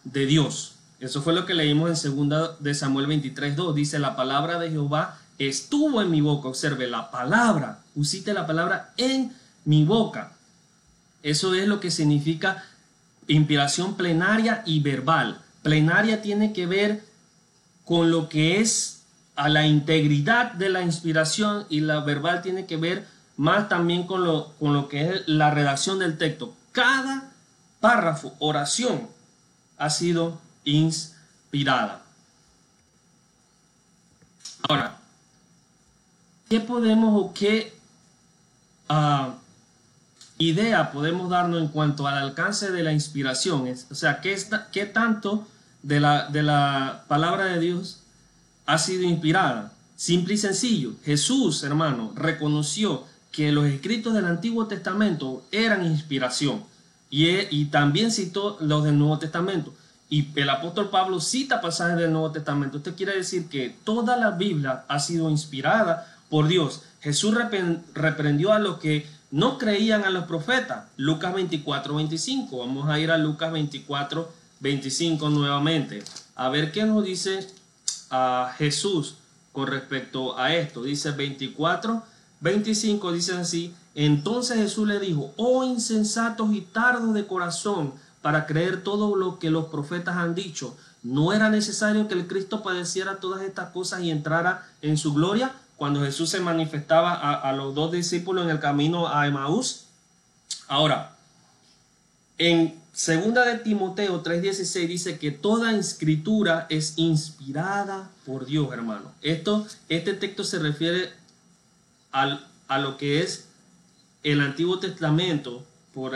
de 0.04 0.26
Dios. 0.26 0.76
Eso 1.00 1.22
fue 1.22 1.34
lo 1.34 1.44
que 1.44 1.54
leímos 1.54 2.04
en 2.04 2.28
2 2.28 2.62
de 2.62 2.72
Samuel 2.72 3.08
23.2. 3.08 3.74
Dice, 3.74 3.98
la 3.98 4.14
palabra 4.14 4.60
de 4.60 4.70
Jehová 4.70 5.18
estuvo 5.40 6.00
en 6.02 6.12
mi 6.12 6.20
boca. 6.20 6.46
Observe, 6.46 6.86
la 6.86 7.10
palabra, 7.10 7.80
usiste 7.96 8.32
la 8.32 8.46
palabra 8.46 8.92
en 8.96 9.32
mi 9.64 9.84
boca. 9.84 10.34
Eso 11.24 11.52
es 11.56 11.66
lo 11.66 11.80
que 11.80 11.90
significa 11.90 12.62
inspiración 13.26 13.96
plenaria 13.96 14.62
y 14.66 14.78
verbal. 14.78 15.40
Plenaria 15.64 16.22
tiene 16.22 16.52
que 16.52 16.66
ver 16.66 17.02
con 17.84 18.12
lo 18.12 18.28
que 18.28 18.60
es 18.60 19.02
a 19.34 19.48
la 19.48 19.66
integridad 19.66 20.52
de 20.52 20.68
la 20.68 20.82
inspiración 20.82 21.66
y 21.68 21.80
la 21.80 21.98
verbal 22.02 22.40
tiene 22.40 22.66
que 22.66 22.76
ver 22.76 23.15
más 23.36 23.68
también 23.68 24.06
con 24.06 24.24
lo, 24.24 24.52
con 24.58 24.72
lo 24.72 24.88
que 24.88 25.08
es 25.08 25.28
la 25.28 25.50
redacción 25.50 25.98
del 25.98 26.18
texto. 26.18 26.54
Cada 26.72 27.32
párrafo, 27.80 28.34
oración, 28.38 29.08
ha 29.78 29.90
sido 29.90 30.38
inspirada. 30.64 32.02
Ahora, 34.68 34.96
¿qué 36.48 36.60
podemos 36.60 37.22
o 37.22 37.32
qué 37.34 37.74
uh, 38.88 39.32
idea 40.38 40.90
podemos 40.90 41.30
darnos 41.30 41.60
en 41.60 41.68
cuanto 41.68 42.06
al 42.06 42.18
alcance 42.18 42.70
de 42.72 42.82
la 42.82 42.92
inspiración? 42.92 43.72
O 43.90 43.94
sea, 43.94 44.20
¿qué, 44.20 44.36
qué 44.72 44.86
tanto 44.86 45.46
de 45.82 46.00
la, 46.00 46.28
de 46.28 46.42
la 46.42 47.04
palabra 47.06 47.44
de 47.44 47.60
Dios 47.60 48.00
ha 48.64 48.78
sido 48.78 49.02
inspirada? 49.04 49.72
Simple 49.94 50.34
y 50.34 50.38
sencillo. 50.38 50.94
Jesús, 51.04 51.62
hermano, 51.62 52.12
reconoció 52.14 53.04
que 53.36 53.52
los 53.52 53.66
escritos 53.66 54.14
del 54.14 54.24
Antiguo 54.24 54.66
Testamento 54.66 55.44
eran 55.52 55.84
inspiración 55.84 56.64
y, 57.10 57.28
y 57.50 57.66
también 57.66 58.10
citó 58.10 58.56
los 58.60 58.82
del 58.82 58.98
Nuevo 58.98 59.18
Testamento. 59.18 59.74
Y 60.08 60.28
el 60.36 60.48
apóstol 60.48 60.88
Pablo 60.88 61.20
cita 61.20 61.60
pasajes 61.60 61.98
del 61.98 62.12
Nuevo 62.12 62.32
Testamento. 62.32 62.78
Esto 62.78 62.94
quiere 62.94 63.14
decir 63.14 63.50
que 63.50 63.76
toda 63.84 64.16
la 64.16 64.30
Biblia 64.30 64.84
ha 64.88 64.98
sido 65.00 65.28
inspirada 65.28 66.16
por 66.30 66.48
Dios. 66.48 66.84
Jesús 67.02 67.34
reprendió 67.92 68.54
a 68.54 68.58
los 68.58 68.78
que 68.78 69.06
no 69.30 69.58
creían 69.58 70.04
a 70.04 70.10
los 70.10 70.24
profetas. 70.24 70.86
Lucas 70.96 71.34
24, 71.34 71.94
25. 71.94 72.58
Vamos 72.58 72.88
a 72.88 72.98
ir 72.98 73.10
a 73.10 73.18
Lucas 73.18 73.52
24, 73.52 74.32
25 74.60 75.28
nuevamente. 75.28 76.02
A 76.36 76.48
ver 76.48 76.72
qué 76.72 76.84
nos 76.84 77.04
dice 77.04 77.46
a 78.08 78.54
Jesús 78.56 79.16
con 79.52 79.66
respecto 79.66 80.38
a 80.38 80.54
esto. 80.54 80.82
Dice 80.84 81.10
24, 81.10 82.02
25, 82.40 83.12
dice 83.12 83.32
así. 83.34 83.74
Entonces 83.94 84.58
Jesús 84.58 84.86
le 84.86 85.00
dijo, 85.00 85.32
oh 85.36 85.64
insensatos 85.64 86.52
y 86.52 86.60
tardos 86.60 87.14
de 87.14 87.26
corazón 87.26 87.94
para 88.20 88.46
creer 88.46 88.82
todo 88.82 89.16
lo 89.16 89.38
que 89.38 89.50
los 89.50 89.66
profetas 89.66 90.16
han 90.16 90.34
dicho. 90.34 90.76
¿No 91.02 91.32
era 91.32 91.48
necesario 91.48 92.08
que 92.08 92.14
el 92.14 92.26
Cristo 92.26 92.62
padeciera 92.62 93.20
todas 93.20 93.42
estas 93.42 93.70
cosas 93.70 94.02
y 94.02 94.10
entrara 94.10 94.66
en 94.82 94.96
su 94.96 95.14
gloria? 95.14 95.54
Cuando 95.76 96.00
Jesús 96.00 96.30
se 96.30 96.40
manifestaba 96.40 97.14
a, 97.14 97.52
los 97.52 97.74
dos 97.74 97.92
discípulos 97.92 98.44
en 98.44 98.50
el 98.50 98.58
camino 98.58 99.08
a 99.08 99.26
Emaús. 99.26 99.84
Ahora, 100.66 101.16
en 102.38 102.82
segunda 102.92 103.44
de 103.44 103.58
Timoteo 103.58 104.22
3:16 104.22 104.88
dice 104.88 105.18
que 105.18 105.30
toda 105.30 105.76
escritura 105.76 106.66
es 106.70 106.94
inspirada 106.96 108.10
por 108.24 108.46
Dios, 108.46 108.72
hermano. 108.72 109.12
Esto, 109.22 109.66
este 109.88 110.14
texto 110.14 110.44
se 110.44 110.58
refiere 110.58 111.12
a 112.68 112.78
lo 112.78 112.96
que 112.96 113.22
es 113.22 113.48
el 114.22 114.40
Antiguo 114.40 114.78
Testamento 114.78 115.64
por, 115.94 116.12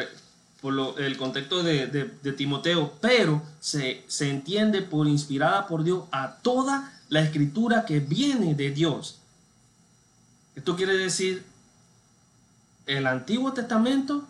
por 0.60 1.00
el 1.00 1.16
contexto 1.16 1.62
de, 1.62 2.34
Timoteo, 2.36 2.92
pero 3.00 3.42
se, 3.60 4.04
se 4.08 4.30
entiende 4.30 4.82
por 4.82 5.06
inspirada 5.06 5.66
por 5.66 5.84
Dios 5.84 6.04
a 6.10 6.36
toda 6.42 7.00
la 7.08 7.20
escritura 7.20 7.84
que 7.84 8.00
viene 8.00 8.54
de 8.54 8.70
Dios. 8.70 9.18
Esto 10.56 10.76
quiere 10.76 10.96
decir 10.96 11.44
el 12.86 13.06
Antiguo 13.06 13.52
Testamento 13.52 14.24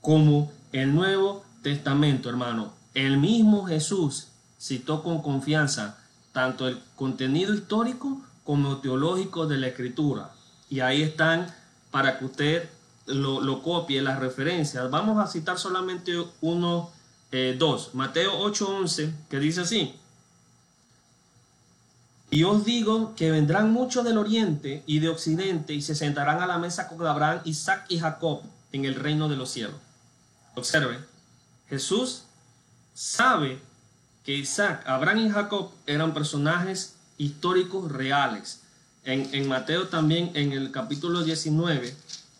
como 0.00 0.50
el 0.72 0.94
Nuevo 0.94 1.44
Testamento, 1.62 2.28
hermano. 2.28 2.72
El 2.94 3.18
mismo 3.18 3.66
Jesús 3.66 4.28
citó 4.58 5.02
con 5.02 5.22
confianza 5.22 5.98
tanto 6.32 6.66
el 6.68 6.80
contenido 6.96 7.54
histórico 7.54 8.20
como 8.44 8.78
teológico 8.78 9.46
de 9.46 9.58
la 9.58 9.68
escritura. 9.68 10.32
Y 10.70 10.80
ahí 10.80 11.02
están 11.02 11.52
para 11.90 12.18
que 12.18 12.24
usted 12.24 12.70
lo, 13.06 13.62
copie, 13.62 14.00
las 14.00 14.18
referencias. 14.18 14.90
Vamos 14.90 15.18
a 15.18 15.26
citar 15.26 15.58
solamente 15.58 16.12
uno, 16.40 16.90
eh, 17.32 17.56
dos. 17.58 17.94
Mateo 17.94 18.38
8:11, 18.38 19.12
que 19.28 19.38
dice 19.38 19.62
así. 19.62 19.94
Y 22.30 22.44
os 22.44 22.64
digo 22.64 23.14
que 23.16 23.32
vendrán 23.32 23.72
muchos 23.72 24.04
del 24.04 24.16
oriente 24.16 24.84
y 24.86 25.00
de 25.00 25.08
occidente 25.08 25.74
y 25.74 25.82
se 25.82 25.96
sentarán 25.96 26.40
a 26.40 26.46
la 26.46 26.58
mesa 26.58 26.86
con 26.86 27.04
Abraham, 27.04 27.40
Isaac 27.44 27.86
y 27.88 27.98
Jacob 27.98 28.42
en 28.72 28.84
el 28.84 28.94
reino 28.94 29.28
de 29.28 29.36
los 29.36 29.50
cielos. 29.50 29.74
Observe, 30.54 31.00
Jesús 31.68 32.22
sabe 32.94 33.60
que 34.24 34.36
Isaac, 34.36 34.84
Abraham 34.86 35.26
y 35.26 35.30
Jacob 35.30 35.72
eran 35.86 36.14
personajes 36.14 36.94
históricos 37.18 37.90
reales. 37.90 38.62
En, 39.04 39.48
Mateo 39.48 39.88
también, 39.88 40.30
en 40.34 40.52
el 40.52 40.70
capítulo 40.70 41.22
19, 41.22 41.94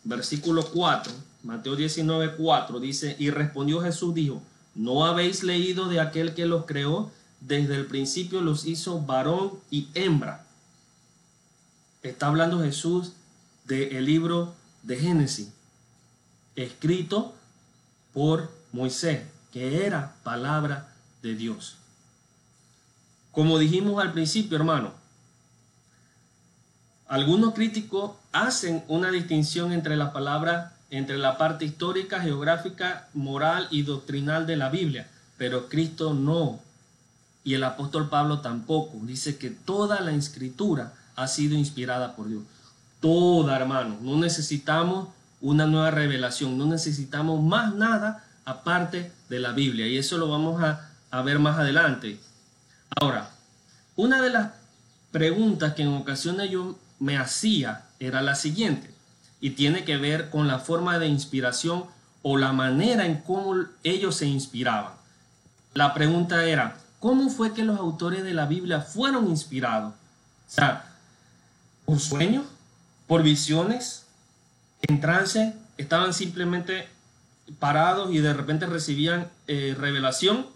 versículo 0.05 0.65
4, 0.67 1.13
Mateo 1.43 1.75
19, 1.75 2.37
4, 2.37 2.81
dice, 2.81 3.17
y 3.19 3.31
respondió 3.31 3.81
Jesús, 3.81 4.15
dijo, 4.15 4.43
¿no 4.75 5.07
habéis 5.07 5.43
leído 5.43 5.89
de 5.89 6.01
aquel 6.01 6.35
que 6.35 6.47
los 6.47 6.67
creó? 6.67 7.11
Desde 7.41 7.77
el 7.77 7.87
principio 7.87 8.43
los 8.43 8.67
hizo 8.67 9.01
varón 9.01 9.53
y 9.71 9.89
hembra. 9.95 10.45
Está 12.03 12.27
hablando 12.27 12.61
Jesús 12.61 13.13
del 13.65 14.05
libro 14.05 14.55
de 14.83 14.97
Génesis, 14.97 15.49
escrito 16.57 17.35
por 18.13 18.51
Moisés, 18.73 19.23
que 19.53 19.87
era 19.87 20.15
palabra 20.23 20.93
de 21.23 21.35
Dios. 21.35 21.77
Como 23.33 23.59
dijimos 23.59 24.03
al 24.03 24.13
principio, 24.13 24.57
hermano, 24.57 25.00
algunos 27.11 27.55
críticos 27.55 28.13
hacen 28.31 28.85
una 28.87 29.11
distinción 29.11 29.73
entre 29.73 29.97
la 29.97 30.13
palabra, 30.13 30.75
entre 30.91 31.19
la 31.19 31.37
parte 31.39 31.65
histórica, 31.65 32.21
geográfica, 32.21 33.09
moral 33.15 33.67
y 33.73 33.83
doctrinal 33.83 34.47
de 34.47 34.57
la 34.57 34.69
Biblia, 34.69 35.09
pero 35.37 35.69
Cristo 35.69 36.15
no. 36.15 36.61
Y 37.43 37.55
el 37.55 37.65
apóstol 37.65 38.09
Pablo 38.09 38.43
tampoco. 38.43 38.97
Dice 39.03 39.39
que 39.39 39.51
toda 39.51 40.01
la 40.03 40.13
escritura 40.13 40.93
ha 41.17 41.27
sido 41.27 41.57
inspirada 41.57 42.15
por 42.15 42.29
Dios. 42.29 42.45
Toda, 43.01 43.57
hermano. 43.57 43.99
No 44.01 44.17
necesitamos 44.17 45.09
una 45.41 45.67
nueva 45.67 45.91
revelación, 45.91 46.57
no 46.57 46.67
necesitamos 46.67 47.43
más 47.43 47.75
nada 47.75 48.25
aparte 48.45 49.11
de 49.29 49.41
la 49.41 49.51
Biblia. 49.51 49.89
Y 49.89 49.99
eso 49.99 50.17
lo 50.17 50.29
vamos 50.29 50.63
a, 50.63 50.93
a 51.11 51.23
ver 51.23 51.41
más 51.41 51.59
adelante. 51.59 52.21
Ahora, 53.01 53.31
una 53.97 54.23
de 54.23 54.31
las 54.31 54.51
preguntas 55.11 55.75
que 55.75 55.83
en 55.83 55.89
ocasiones 55.89 56.51
yo 56.51 56.79
me 57.01 57.17
hacía 57.19 57.87
era 57.99 58.23
la 58.23 58.37
siguiente 58.37 58.95
y 59.41 59.51
tiene 59.51 59.85
que 59.85 59.97
ver 59.97 60.31
con 60.31 60.47
la 60.47 60.59
forma 60.59 60.99
de 60.99 61.09
inspiración 61.09 61.87
o 62.23 62.37
la 62.37 62.53
manera 62.53 63.07
en 63.07 63.17
cómo 63.23 63.55
ellos 63.83 64.17
se 64.17 64.27
inspiraban. 64.27 64.93
La 65.73 65.95
pregunta 65.95 66.45
era, 66.45 66.77
¿cómo 67.01 67.31
fue 67.31 67.55
que 67.55 67.65
los 67.65 67.79
autores 67.79 68.23
de 68.23 68.35
la 68.35 68.47
Biblia 68.47 68.81
fueron 68.81 69.29
inspirados? 69.29 69.95
O 69.95 70.53
sea, 70.53 70.85
¿por 71.87 71.99
sueños? 71.99 72.45
¿Por 73.07 73.23
visiones? 73.23 74.07
¿En 74.83 75.01
trance? 75.01 75.55
¿Estaban 75.79 76.13
simplemente 76.13 76.89
parados 77.59 78.13
y 78.13 78.19
de 78.19 78.35
repente 78.35 78.67
recibían 78.67 79.31
eh, 79.47 79.75
revelación? 79.79 80.47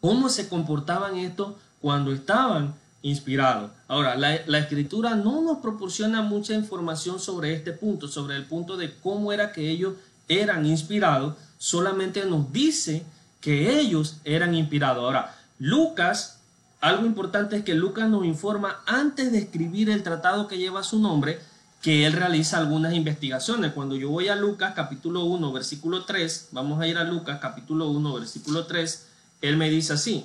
¿Cómo 0.00 0.30
se 0.30 0.48
comportaban 0.48 1.16
estos 1.16 1.54
cuando 1.80 2.12
estaban 2.12 2.74
inspirado. 3.02 3.70
Ahora, 3.88 4.16
la, 4.16 4.58
escritura 4.58 5.16
no 5.16 5.42
nos 5.42 5.58
proporciona 5.58 6.22
mucha 6.22 6.54
información 6.54 7.18
sobre 7.18 7.52
este 7.52 7.72
punto, 7.72 8.08
sobre 8.08 8.36
el 8.36 8.46
punto 8.46 8.76
de 8.76 8.94
cómo 9.00 9.32
era 9.32 9.52
que 9.52 9.68
ellos 9.68 9.94
eran 10.28 10.64
inspirados, 10.64 11.34
solamente 11.58 12.24
nos 12.24 12.52
dice 12.52 13.04
que 13.40 13.80
ellos 13.80 14.18
eran 14.24 14.54
inspirados. 14.54 15.04
Ahora, 15.04 15.36
Lucas, 15.58 16.38
algo 16.80 17.04
importante 17.04 17.56
es 17.56 17.64
que 17.64 17.74
Lucas 17.74 18.08
nos 18.08 18.24
informa 18.24 18.80
antes 18.86 19.32
de 19.32 19.38
escribir 19.38 19.90
el 19.90 20.02
tratado 20.02 20.46
que 20.46 20.58
lleva 20.58 20.82
su 20.84 21.00
nombre, 21.00 21.40
que 21.80 22.06
él 22.06 22.12
realiza 22.12 22.58
algunas 22.58 22.94
investigaciones. 22.94 23.72
Cuando 23.72 23.96
yo 23.96 24.10
voy 24.10 24.28
a 24.28 24.36
Lucas 24.36 24.72
capítulo 24.76 25.24
1, 25.24 25.52
versículo 25.52 26.04
3, 26.04 26.50
vamos 26.52 26.80
a 26.80 26.86
ir 26.86 26.96
a 26.96 27.04
Lucas 27.04 27.40
capítulo 27.42 27.88
1, 27.90 28.14
versículo 28.14 28.66
3, 28.66 29.08
él 29.42 29.56
me 29.56 29.68
dice 29.68 29.94
así. 29.94 30.24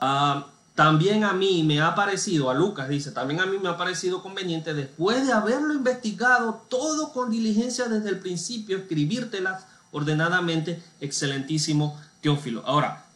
Ah, 0.00 0.46
también 0.78 1.24
a 1.24 1.32
mí 1.32 1.64
me 1.64 1.80
ha 1.80 1.96
parecido, 1.96 2.50
a 2.50 2.54
Lucas 2.54 2.88
dice, 2.88 3.10
también 3.10 3.40
a 3.40 3.46
mí 3.46 3.58
me 3.58 3.68
ha 3.68 3.76
parecido 3.76 4.22
conveniente, 4.22 4.74
después 4.74 5.26
de 5.26 5.32
haberlo 5.32 5.74
investigado 5.74 6.64
todo 6.68 7.12
con 7.12 7.32
diligencia 7.32 7.88
desde 7.88 8.10
el 8.10 8.20
principio, 8.20 8.78
escribírtelas 8.78 9.66
ordenadamente, 9.90 10.80
excelentísimo 11.00 12.00
Teófilo. 12.20 12.62
Ahora, 12.64 13.06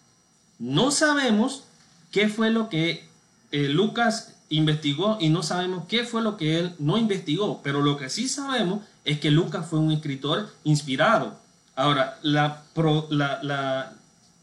no 0.59 0.91
sabemos 0.91 1.63
qué 2.11 2.29
fue 2.29 2.51
lo 2.51 2.69
que 2.69 3.09
eh, 3.53 3.69
Lucas 3.69 4.35
investigó 4.49 5.19
y 5.21 5.29
no 5.29 5.45
sabemos 5.45 5.85
qué 5.87 6.03
fue 6.03 6.21
lo 6.21 6.37
que 6.37 6.59
él 6.59 6.75
no 6.81 6.99
investigó, 6.99 7.61
pero 7.63 7.81
lo 7.81 7.97
que 7.97 8.11
sí 8.11 8.29
sabemos 8.29 8.81
es 9.05 9.21
que 9.21 9.31
Lucas 9.31 9.69
fue 9.71 9.79
un 9.79 9.93
escritor 9.93 10.53
inspirado. 10.65 11.39
Ahora, 11.77 12.19
la, 12.23 12.65
la, 13.09 13.93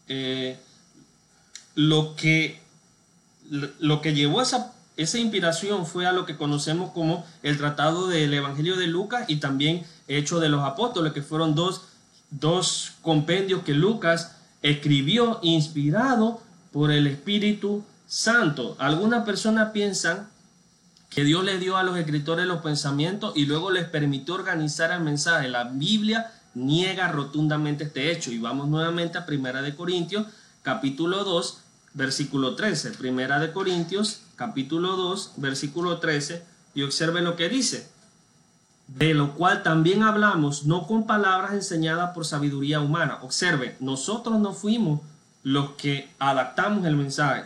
eh, 0.08 0.58
lo, 1.76 2.16
que, 2.16 2.59
lo 3.50 4.02
que 4.02 4.14
llevó 4.14 4.42
esa, 4.42 4.74
esa 4.98 5.18
inspiración 5.18 5.86
fue 5.86 6.06
a 6.06 6.12
lo 6.12 6.26
que 6.26 6.38
conocemos 6.38 6.92
como 6.92 7.26
el 7.44 7.58
tratado 7.58 8.08
del 8.08 8.34
Evangelio 8.34 8.76
de 8.76 8.88
Lucas 8.88 9.26
y 9.28 9.38
también 9.38 9.86
Hecho 10.08 10.40
de 10.40 10.50
los 10.50 10.64
Apóstoles, 10.64 11.14
que 11.14 11.22
fueron 11.22 11.56
dos, 11.56 11.84
dos 12.32 12.94
compendios 13.02 13.64
que 13.64 13.74
Lucas 13.74 14.36
escribió 14.62 15.40
inspirado 15.42 16.42
por 16.72 16.92
el 16.92 17.08
Espíritu 17.08 17.84
Santo. 18.08 18.76
Algunas 18.80 19.26
personas 19.26 19.72
piensan 19.72 20.28
que 21.10 21.24
Dios 21.24 21.44
le 21.44 21.58
dio 21.58 21.78
a 21.78 21.84
los 21.84 21.98
escritores 21.98 22.46
los 22.46 22.62
pensamientos 22.62 23.34
y 23.36 23.46
luego 23.46 23.72
les 23.72 23.86
permitió 23.86 24.36
organizar 24.36 24.92
el 24.92 25.02
mensaje. 25.02 25.48
La 25.48 25.64
Biblia 25.64 26.32
niega 26.54 27.08
rotundamente 27.08 27.86
este 27.86 28.12
hecho. 28.12 28.32
Y 28.32 28.38
vamos 28.38 28.68
nuevamente 28.68 29.18
a 29.18 29.26
Primera 29.26 29.62
de 29.62 29.76
Corintios, 29.76 30.28
capítulo 30.62 31.24
2, 31.24 31.58
versículo 31.94 32.56
13. 32.56 32.92
Primera 32.92 33.40
de 33.40 33.52
Corintios, 33.52 34.22
capítulo 34.36 34.96
2, 34.96 35.34
versículo 35.38 36.00
13. 36.00 36.44
Y 36.76 36.84
observe 36.84 37.22
lo 37.22 37.36
que 37.36 37.50
dice. 37.50 37.90
De 38.88 39.14
lo 39.14 39.36
cual 39.36 39.62
también 39.64 40.04
hablamos, 40.04 40.66
no 40.66 40.88
con 40.88 41.06
palabras 41.06 41.54
enseñadas 41.54 42.12
por 42.14 42.26
sabiduría 42.26 42.80
humana. 42.80 43.20
Observe, 43.22 43.76
nosotros 43.80 44.40
no 44.40 44.54
fuimos 44.54 45.02
los 45.44 45.72
que 45.72 46.10
adaptamos 46.20 46.86
el 46.86 46.96
mensaje. 46.96 47.44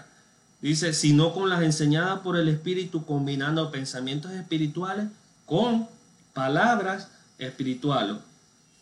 Dice, 0.61 0.93
sino 0.93 1.33
con 1.33 1.49
las 1.49 1.61
enseñadas 1.61 2.19
por 2.19 2.37
el 2.37 2.47
Espíritu, 2.47 3.05
combinando 3.05 3.71
pensamientos 3.71 4.31
espirituales 4.31 5.07
con 5.45 5.87
palabras 6.33 7.09
espirituales 7.37 8.17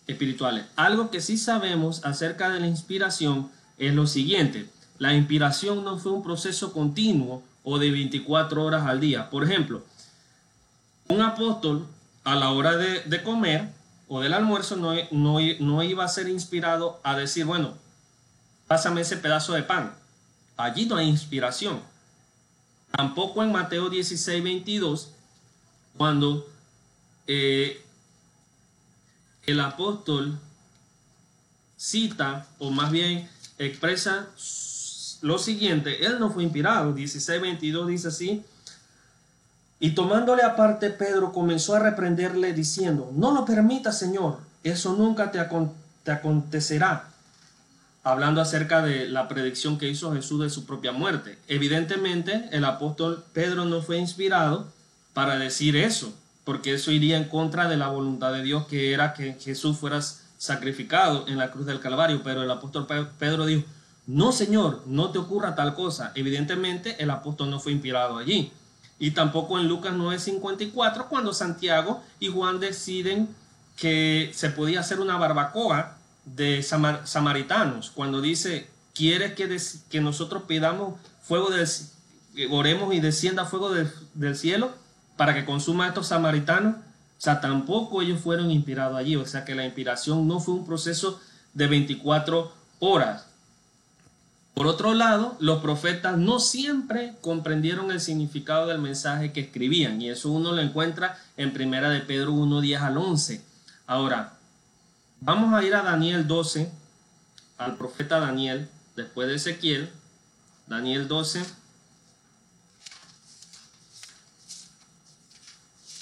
espirituales. 0.07 0.65
Algo 0.75 1.09
que 1.09 1.21
sí 1.21 1.37
sabemos 1.37 2.05
acerca 2.05 2.49
de 2.49 2.59
la 2.59 2.67
inspiración 2.67 3.49
es 3.77 3.93
lo 3.93 4.07
siguiente. 4.07 4.67
La 5.01 5.15
inspiración 5.15 5.83
no 5.83 5.97
fue 5.97 6.11
un 6.11 6.21
proceso 6.21 6.71
continuo 6.71 7.41
o 7.63 7.79
de 7.79 7.89
24 7.89 8.63
horas 8.63 8.85
al 8.85 8.99
día. 8.99 9.31
Por 9.31 9.43
ejemplo, 9.43 9.83
un 11.07 11.23
apóstol 11.23 11.87
a 12.23 12.35
la 12.35 12.51
hora 12.51 12.77
de, 12.77 13.23
comer 13.23 13.67
o 14.07 14.21
del 14.21 14.31
almuerzo 14.31 14.75
no, 14.75 14.93
no, 15.09 15.39
no, 15.59 15.81
iba 15.81 16.05
a 16.05 16.07
ser 16.07 16.29
inspirado 16.29 16.99
a 17.01 17.15
decir, 17.15 17.45
bueno, 17.45 17.73
pásame 18.67 19.01
ese 19.01 19.17
pedazo 19.17 19.53
de 19.53 19.63
pan. 19.63 19.95
Allí 20.55 20.85
no 20.85 20.97
hay 20.97 21.07
inspiración. 21.07 21.81
Tampoco 22.91 23.41
en 23.41 23.51
Mateo 23.51 23.89
16, 23.89 24.43
22, 24.43 25.09
cuando 25.97 26.47
eh, 27.25 27.83
el 29.47 29.61
apóstol 29.61 30.37
cita, 31.75 32.45
o 32.59 32.69
más 32.69 32.91
bien 32.91 33.27
expresa 33.57 34.27
lo 35.21 35.37
siguiente, 35.37 36.05
él 36.05 36.19
no 36.19 36.31
fue 36.31 36.43
inspirado, 36.43 36.95
16.22 36.95 37.85
dice 37.87 38.07
así, 38.07 38.43
y 39.79 39.91
tomándole 39.91 40.43
aparte 40.43 40.89
Pedro 40.89 41.31
comenzó 41.31 41.75
a 41.75 41.79
reprenderle 41.79 42.53
diciendo, 42.53 43.11
no 43.15 43.31
lo 43.31 43.45
permita 43.45 43.91
Señor, 43.91 44.39
eso 44.63 44.93
nunca 44.93 45.31
te, 45.31 45.39
te 46.03 46.11
acontecerá, 46.11 47.09
hablando 48.03 48.41
acerca 48.41 48.81
de 48.81 49.07
la 49.07 49.27
predicción 49.27 49.77
que 49.77 49.89
hizo 49.89 50.13
Jesús 50.13 50.41
de 50.41 50.49
su 50.49 50.65
propia 50.65 50.91
muerte. 50.91 51.37
Evidentemente 51.47 52.49
el 52.51 52.65
apóstol 52.65 53.23
Pedro 53.33 53.65
no 53.65 53.81
fue 53.81 53.97
inspirado 53.97 54.67
para 55.13 55.37
decir 55.37 55.75
eso, 55.75 56.13
porque 56.43 56.73
eso 56.73 56.91
iría 56.91 57.17
en 57.17 57.25
contra 57.25 57.67
de 57.67 57.77
la 57.77 57.87
voluntad 57.87 58.33
de 58.33 58.43
Dios, 58.43 58.65
que 58.67 58.93
era 58.93 59.13
que 59.13 59.33
Jesús 59.33 59.77
fuera 59.77 60.01
sacrificado 60.37 61.27
en 61.27 61.37
la 61.37 61.51
cruz 61.51 61.65
del 61.65 61.79
Calvario. 61.79 62.21
Pero 62.23 62.41
el 62.43 62.49
apóstol 62.49 62.87
Pedro 63.19 63.45
dijo, 63.45 63.63
no 64.07 64.31
Señor, 64.31 64.83
no 64.85 65.11
te 65.11 65.19
ocurra 65.19 65.55
tal 65.55 65.73
cosa. 65.73 66.11
Evidentemente 66.15 67.01
el 67.01 67.09
apóstol 67.09 67.49
no 67.49 67.59
fue 67.59 67.71
inspirado 67.71 68.17
allí. 68.17 68.51
Y 68.99 69.11
tampoco 69.11 69.59
en 69.59 69.67
Lucas 69.67 69.93
9:54, 69.93 71.07
cuando 71.07 71.33
Santiago 71.33 72.03
y 72.19 72.27
Juan 72.27 72.59
deciden 72.59 73.29
que 73.75 74.31
se 74.33 74.49
podía 74.49 74.81
hacer 74.81 74.99
una 74.99 75.17
barbacoa 75.17 75.97
de 76.25 76.61
samaritanos, 76.61 77.89
cuando 77.89 78.21
dice, 78.21 78.69
¿quieres 78.93 79.33
que, 79.33 79.57
que 79.89 80.01
nosotros 80.01 80.43
pidamos 80.47 80.99
fuego 81.21 81.49
del, 81.49 81.67
oremos 82.51 82.93
y 82.93 82.99
descienda 82.99 83.45
fuego 83.45 83.71
del 83.71 84.35
cielo? 84.35 84.81
para 85.21 85.35
que 85.35 85.45
consuma 85.45 85.87
estos 85.87 86.07
samaritanos. 86.07 86.77
O 86.77 87.23
sea, 87.23 87.39
tampoco 87.41 88.01
ellos 88.01 88.19
fueron 88.19 88.49
inspirados 88.49 88.97
allí. 88.97 89.15
O 89.15 89.27
sea 89.27 89.45
que 89.45 89.53
la 89.53 89.65
inspiración 89.65 90.27
no 90.27 90.39
fue 90.39 90.55
un 90.55 90.65
proceso 90.65 91.21
de 91.53 91.67
24 91.67 92.51
horas. 92.79 93.27
Por 94.53 94.67
otro 94.67 94.93
lado, 94.93 95.37
los 95.39 95.61
profetas 95.61 96.17
no 96.17 96.39
siempre 96.39 97.15
comprendieron 97.21 97.91
el 97.91 98.01
significado 98.01 98.67
del 98.67 98.79
mensaje 98.79 99.31
que 99.31 99.41
escribían. 99.41 100.01
Y 100.01 100.09
eso 100.09 100.29
uno 100.29 100.51
lo 100.51 100.61
encuentra 100.61 101.17
en 101.37 101.53
Primera 101.53 101.89
de 101.89 102.01
Pedro 102.01 102.33
1, 102.33 102.61
10 102.61 102.81
al 102.81 102.97
11. 102.97 103.41
Ahora, 103.87 104.33
vamos 105.19 105.53
a 105.53 105.63
ir 105.63 105.73
a 105.73 105.83
Daniel 105.83 106.27
12, 106.27 106.71
al 107.57 107.77
profeta 107.77 108.19
Daniel, 108.19 108.69
después 108.95 109.27
de 109.27 109.35
Ezequiel. 109.35 109.89
Daniel 110.67 111.07
12 111.07 111.43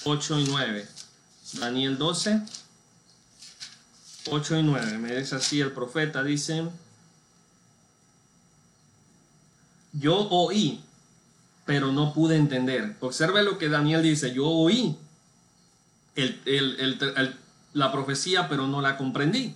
8 0.04 0.40
y 0.40 0.44
9. 0.44 0.88
Daniel 1.54 1.98
12, 1.98 2.42
8 4.30 4.56
y 4.56 4.62
9. 4.62 4.98
Me 4.98 5.16
dice 5.16 5.36
así 5.36 5.60
el 5.60 5.72
profeta, 5.72 6.22
dice, 6.22 6.68
yo 9.92 10.28
oí, 10.28 10.82
pero 11.64 11.92
no 11.92 12.12
pude 12.12 12.36
entender. 12.36 12.96
Observe 13.00 13.42
lo 13.42 13.58
que 13.58 13.68
Daniel 13.68 14.02
dice, 14.02 14.32
yo 14.32 14.46
oí 14.46 14.96
la 17.72 17.92
profecía, 17.92 18.48
pero 18.48 18.66
no 18.66 18.80
la 18.80 18.96
comprendí. 18.96 19.54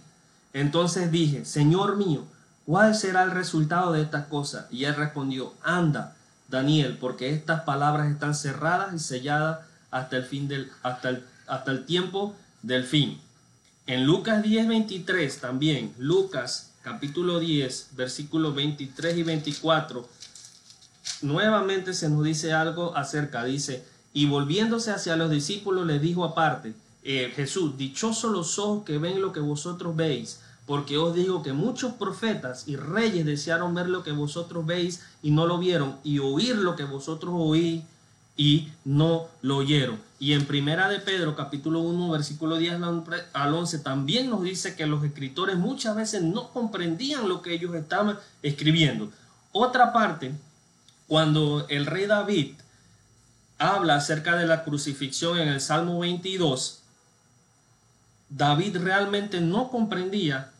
Entonces 0.53 1.11
dije, 1.11 1.45
Señor 1.45 1.97
mío, 1.97 2.25
¿cuál 2.65 2.95
será 2.95 3.25
el 3.25 3.33
resultado 3.33 3.93
de 3.93 4.03
estas 4.03 4.27
cosas? 4.27 4.67
Y 4.71 4.85
él 4.85 4.95
respondió, 4.95 5.55
anda, 5.63 6.17
Daniel, 6.49 6.99
porque 7.01 7.31
estas 7.31 7.63
palabras 7.63 8.11
están 8.11 8.35
cerradas 8.35 8.95
y 8.95 8.99
selladas 8.99 9.61
hasta 9.91 10.17
el, 10.17 10.25
fin 10.25 10.47
del, 10.47 10.71
hasta 10.83 11.11
el, 11.11 11.25
hasta 11.47 11.71
el 11.73 11.85
tiempo 11.85 12.35
del 12.63 12.85
fin. 12.85 13.21
En 13.87 14.07
Lucas 14.07 14.43
10, 14.43 14.69
23 14.69 15.41
también, 15.41 15.93
Lucas 15.99 16.71
capítulo 16.83 17.41
10, 17.41 17.91
versículos 17.97 18.55
23 18.55 19.17
y 19.17 19.23
24, 19.23 20.09
nuevamente 21.25 21.95
se 21.95 22.09
nos 22.09 22.23
dice 22.23 22.53
algo 22.53 22.97
acerca, 22.97 23.45
dice, 23.45 23.85
y 24.13 24.27
volviéndose 24.27 24.93
hacia 24.93 25.17
los 25.17 25.31
discípulos 25.31 25.87
les 25.87 26.01
dijo 26.01 26.25
aparte, 26.25 26.75
eh, 27.03 27.33
Jesús, 27.35 27.77
dichosos 27.77 28.31
los 28.31 28.59
ojos 28.59 28.85
que 28.85 28.99
ven 28.99 29.21
lo 29.21 29.33
que 29.33 29.41
vosotros 29.41 29.97
veis, 29.97 30.41
porque 30.67 30.97
os 30.97 31.15
digo 31.15 31.43
que 31.43 31.53
muchos 31.53 31.95
profetas 31.95 32.69
y 32.69 32.77
reyes 32.77 33.27
desearon 33.27 33.75
ver 33.75 33.89
lo 33.89 34.03
que 34.03 34.13
vosotros 34.13 34.65
veis 34.65 35.03
y 35.23 35.31
no 35.31 35.47
lo 35.47 35.59
vieron, 35.59 35.97
y 36.05 36.21
oír 36.21 36.57
lo 36.57 36.77
que 36.77 36.85
vosotros 36.85 37.35
oís 37.37 37.83
y 38.37 38.69
no 38.85 39.29
lo 39.43 39.59
oyeron. 39.59 39.99
Y 40.19 40.33
en 40.33 40.47
Primera 40.47 40.89
de 40.89 41.01
Pedro, 41.01 41.37
capítulo 41.37 41.81
1, 41.81 42.11
versículo 42.11 42.57
10 42.57 42.81
al 43.33 43.55
11, 43.55 43.79
también 43.81 44.31
nos 44.31 44.43
dice 44.43 44.75
que 44.75 44.87
los 44.87 45.05
escritores 45.05 45.57
muchas 45.57 45.97
veces 45.97 46.23
no 46.23 46.51
comprendían 46.51 47.29
lo 47.29 47.43
que 47.43 47.53
ellos 47.53 47.75
estaban 47.75 48.19
escribiendo. 48.43 49.11
Otra 49.53 49.93
parte, 49.93 50.33
cuando 51.07 51.67
el 51.69 51.87
rey 51.87 52.07
David 52.07 52.55
habla 53.59 53.97
acerca 53.97 54.37
de 54.37 54.47
la 54.47 54.65
crucifixión 54.65 55.39
en 55.39 55.49
el 55.49 55.61
Salmo 55.61 56.01
22, 56.01 56.81
David 58.31 58.79
realmente 58.79 59.41
no 59.41 59.71
comprendía 59.71 60.51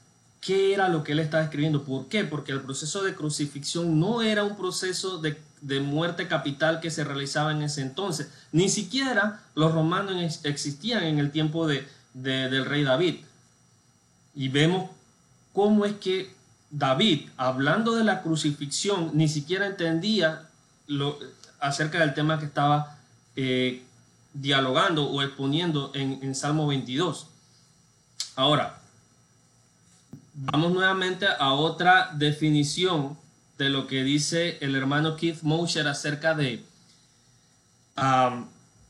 qué 0.41 0.75
era 0.75 0.89
lo 0.89 1.03
que 1.03 1.13
él 1.13 1.21
estaba 1.21 1.45
escribiendo. 1.45 1.85
¿Por 1.85 2.09
qué? 2.09 2.25
Porque 2.25 2.53
el 2.53 2.61
proceso 2.61 3.03
de 3.03 3.15
crucifixión 3.15 3.99
no 3.99 4.23
era 4.23 4.45
un 4.45 4.57
proceso 4.57 5.19
de 5.19 5.39
de 5.65 5.81
muerte 5.81 6.29
capital 6.29 6.81
que 6.81 6.91
se 6.91 7.05
realizaba 7.05 7.51
en 7.51 7.63
ese 7.63 7.81
entonces. 7.81 8.29
Ni 8.53 8.69
siquiera 8.69 9.41
los 9.55 9.73
romanos 9.73 10.41
existían 10.45 11.05
en 11.05 11.19
el 11.19 11.31
tiempo 11.31 11.67
de, 11.67 11.89
del 12.13 12.67
rey 12.67 12.85
David. 12.85 13.17
Y 14.35 14.49
vemos 14.49 14.91
cómo 15.55 15.87
es 15.87 15.95
que 15.95 16.35
David, 16.77 17.29
hablando 17.37 17.95
de 17.95 18.03
la 18.03 18.21
crucifixión, 18.21 19.13
ni 19.15 19.29
siquiera 19.29 19.67
entendía 19.67 20.49
lo, 20.89 21.19
acerca 21.61 22.01
del 22.01 22.15
tema 22.15 22.41
que 22.41 22.47
estaba 22.47 22.99
eh, 23.37 23.85
dialogando 24.33 25.09
o 25.09 25.23
exponiendo 25.23 25.93
en, 25.95 26.35
Salmo 26.35 26.67
22. 26.67 27.29
Ahora, 28.35 28.81
vamos 30.35 30.73
nuevamente 30.73 31.27
a 31.39 31.53
otra 31.53 32.11
definición 32.15 33.17
de 33.57 33.71
lo 33.71 33.87
que 33.87 34.03
dice 34.03 34.59
el 34.61 34.75
hermano 34.75 35.15
Keith 35.15 35.43
Mosher 35.43 35.87
acerca 35.87 36.35
de 36.35 36.65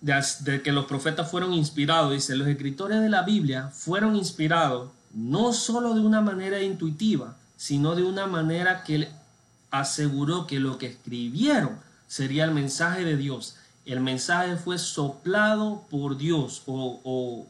de, 0.00 0.62
que 0.62 0.72
los 0.72 0.86
profetas 0.86 1.30
fueron 1.30 1.52
inspirados. 1.52 2.12
Dice, 2.12 2.34
los 2.34 2.48
escritores 2.48 3.02
de 3.02 3.10
la 3.10 3.22
Biblia 3.22 3.68
fueron 3.68 4.16
inspirados 4.16 4.90
no 5.12 5.52
solo 5.52 5.94
de 5.94 6.00
una 6.00 6.22
manera 6.22 6.62
intuitiva, 6.62 7.36
sino 7.56 7.94
de 7.94 8.02
una 8.02 8.26
manera 8.26 8.84
que 8.84 9.08
aseguró 9.70 10.46
que 10.46 10.60
lo 10.60 10.78
que 10.78 10.86
escribieron 10.86 11.78
sería 12.06 12.44
el 12.44 12.52
mensaje 12.52 13.04
de 13.04 13.16
Dios. 13.16 13.56
El 13.84 14.00
mensaje 14.00 14.56
fue 14.56 14.78
soplado 14.78 15.84
por 15.90 16.16
Dios 16.16 16.62
o, 16.66 17.46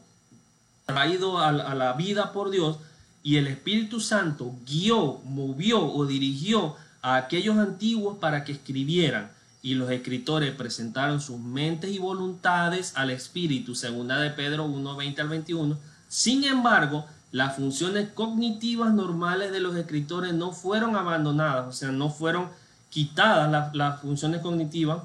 traído 0.85 1.39
a, 1.39 1.49
a 1.49 1.75
la 1.75 1.93
vida 1.93 2.31
por 2.31 2.49
Dios 2.51 2.77
y 3.23 3.37
el 3.37 3.47
Espíritu 3.47 3.99
Santo 3.99 4.53
guió, 4.65 5.19
movió 5.25 5.83
o 5.83 6.05
dirigió 6.05 6.75
a 7.01 7.15
aquellos 7.15 7.57
antiguos 7.57 8.17
para 8.19 8.43
que 8.43 8.51
escribieran 8.51 9.31
y 9.65 9.73
los 9.73 9.89
escritores 9.89 10.53
presentaron 10.53 11.19
sus 11.19 11.39
mentes 11.39 11.89
y 11.89 11.97
voluntades 11.97 12.93
al 12.95 13.09
Espíritu, 13.09 13.73
segunda 13.73 14.19
de 14.19 14.29
Pedro 14.29 14.65
1, 14.65 14.95
20 14.95 15.21
al 15.21 15.29
21. 15.29 15.77
Sin 16.07 16.43
embargo, 16.43 17.07
las 17.35 17.57
funciones 17.57 18.07
cognitivas 18.13 18.93
normales 18.93 19.51
de 19.51 19.59
los 19.59 19.75
escritores 19.75 20.33
no 20.33 20.53
fueron 20.53 20.95
abandonadas, 20.95 21.67
o 21.67 21.73
sea, 21.73 21.91
no 21.91 22.09
fueron 22.09 22.47
quitadas 22.89 23.73
las, 23.73 23.99
funciones 23.99 24.39
cognitivas 24.39 24.99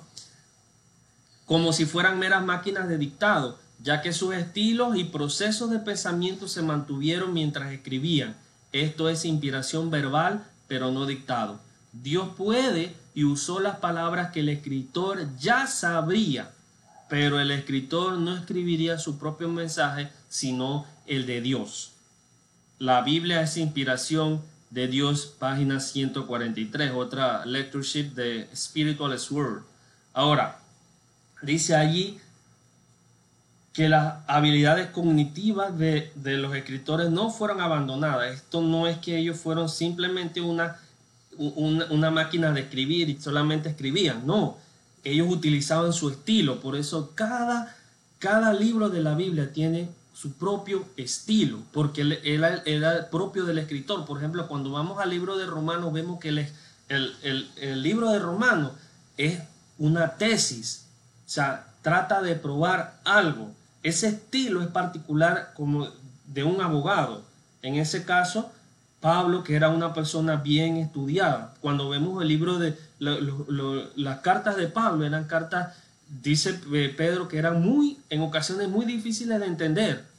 como 1.44 1.72
si 1.72 1.86
fueran 1.86 2.20
meras 2.20 2.44
máquinas 2.44 2.88
de 2.88 2.98
dictado, 2.98 3.58
ya 3.82 4.00
que 4.00 4.12
sus 4.12 4.32
estilos 4.32 4.96
y 4.96 5.02
procesos 5.02 5.70
de 5.70 5.80
pensamiento 5.80 6.46
se 6.46 6.62
mantuvieron 6.62 7.32
mientras 7.32 7.72
escribían. 7.72 8.36
Esto 8.70 9.08
es 9.08 9.24
inspiración 9.24 9.90
verbal, 9.90 10.44
pero 10.68 10.92
no 10.92 11.06
dictado. 11.06 11.58
Dios 11.92 12.28
puede 12.36 12.94
y 13.12 13.24
usó 13.24 13.58
las 13.58 13.78
palabras 13.78 14.30
que 14.30 14.38
el 14.38 14.50
escritor 14.50 15.26
ya 15.36 15.66
sabría, 15.66 16.52
pero 17.08 17.40
el 17.40 17.50
escritor 17.50 18.18
no 18.18 18.36
escribiría 18.36 19.00
su 19.00 19.18
propio 19.18 19.48
mensaje, 19.48 20.12
sino 20.28 20.86
el 21.08 21.26
de 21.26 21.40
Dios. 21.40 21.94
La 22.80 23.02
Biblia 23.02 23.42
es 23.42 23.56
inspiración 23.56 24.42
de 24.70 24.88
Dios, 24.88 25.32
página 25.38 25.78
143, 25.78 26.90
otra 26.92 27.46
lectureship 27.46 28.14
de 28.14 28.48
Spiritual 28.52 29.16
Word. 29.30 29.62
Ahora, 30.12 30.58
dice 31.42 31.76
allí 31.76 32.18
que 33.72 33.88
las 33.88 34.16
habilidades 34.26 34.88
cognitivas 34.88 35.78
de, 35.78 36.10
de, 36.16 36.38
los 36.38 36.56
escritores 36.56 37.08
no 37.10 37.30
fueron 37.30 37.60
abandonadas. 37.60 38.34
Esto 38.34 38.60
no 38.60 38.88
es 38.88 38.98
que 38.98 39.16
ellos 39.16 39.38
fueron 39.38 39.68
simplemente 39.68 40.40
una 40.40 40.76
una, 41.40 42.10
máquina 42.10 42.52
de 42.52 42.60
escribir 42.62 43.08
y 43.08 43.20
solamente 43.20 43.70
escribían, 43.70 44.26
no, 44.26 44.58
ellos 45.04 45.28
utilizaban 45.30 45.92
su 45.92 46.10
estilo, 46.10 46.60
por 46.60 46.76
eso 46.76 47.12
cada, 47.14 47.74
cada 48.18 48.52
libro 48.52 48.90
de 48.90 49.02
la 49.02 49.14
Biblia 49.14 49.52
tiene 49.52 49.88
su 50.20 50.34
propio 50.34 50.84
estilo, 50.98 51.60
porque 51.72 52.02
él, 52.02 52.12
era 52.66 53.08
propio 53.08 53.46
del 53.46 53.56
escritor. 53.56 54.04
Por 54.04 54.18
ejemplo, 54.18 54.48
cuando 54.48 54.70
vamos 54.70 55.00
al 55.00 55.08
libro 55.08 55.38
de 55.38 55.46
Romanos, 55.46 55.94
vemos 55.94 56.20
que 56.20 56.28
el, 56.28 56.46
el, 56.90 57.50
el, 57.56 57.82
libro 57.82 58.10
de 58.10 58.18
Romanos 58.18 58.72
es 59.16 59.40
una 59.78 60.18
tesis, 60.18 60.84
o 61.26 61.30
sea, 61.30 61.68
trata 61.80 62.20
de 62.20 62.34
probar 62.34 63.00
algo. 63.04 63.50
Ese 63.82 64.08
estilo 64.08 64.60
es 64.60 64.68
particular 64.68 65.54
como 65.56 65.88
de 66.26 66.44
un 66.44 66.60
abogado. 66.60 67.22
En 67.62 67.76
ese 67.76 68.04
caso, 68.04 68.52
Pablo, 69.00 69.42
que 69.42 69.54
era 69.56 69.70
una 69.70 69.94
persona 69.94 70.36
bien 70.36 70.76
estudiada. 70.76 71.54
Cuando 71.62 71.88
vemos 71.88 72.20
el 72.20 72.28
libro 72.28 72.58
de 72.58 72.76
las 72.98 74.18
cartas 74.18 74.56
de 74.58 74.68
Pablo, 74.68 75.06
eran 75.06 75.24
cartas, 75.24 75.74
dice 76.22 76.60
eh, 76.74 76.94
Pedro, 76.94 77.26
que 77.26 77.38
eran 77.38 77.62
muy, 77.62 77.96
en 78.10 78.20
ocasiones 78.20 78.68
muy 78.68 78.84
difíciles 78.84 79.40
de 79.40 79.46
entender, 79.46 80.09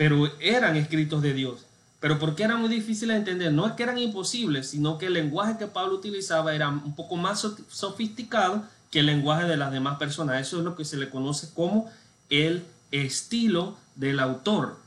pero 0.00 0.32
eran 0.40 0.76
escritos 0.76 1.20
de 1.20 1.34
Dios. 1.34 1.66
Pero 2.00 2.18
¿por 2.18 2.34
qué 2.34 2.44
eran 2.44 2.58
muy 2.58 2.70
difíciles 2.70 3.16
de 3.16 3.18
entender? 3.18 3.52
No 3.52 3.66
es 3.66 3.74
que 3.74 3.82
eran 3.82 3.98
imposibles, 3.98 4.70
sino 4.70 4.96
que 4.96 5.08
el 5.08 5.12
lenguaje 5.12 5.58
que 5.58 5.66
Pablo 5.66 5.94
utilizaba 5.96 6.54
era 6.54 6.70
un 6.70 6.94
poco 6.94 7.16
más 7.16 7.46
sofisticado 7.68 8.64
que 8.90 9.00
el 9.00 9.06
lenguaje 9.06 9.44
de 9.44 9.58
las 9.58 9.70
demás 9.70 9.98
personas. 9.98 10.40
Eso 10.40 10.56
es 10.56 10.64
lo 10.64 10.74
que 10.74 10.86
se 10.86 10.96
le 10.96 11.10
conoce 11.10 11.50
como 11.52 11.90
el 12.30 12.64
estilo 12.90 13.76
del 13.94 14.20
autor. 14.20 14.78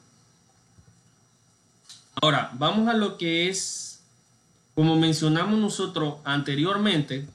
Ahora, 2.19 2.49
vamos 2.55 2.89
a 2.89 2.93
lo 2.93 3.19
que 3.19 3.49
es, 3.49 4.01
como 4.73 4.95
mencionamos 4.95 5.59
nosotros 5.59 6.15
anteriormente, 6.23 7.27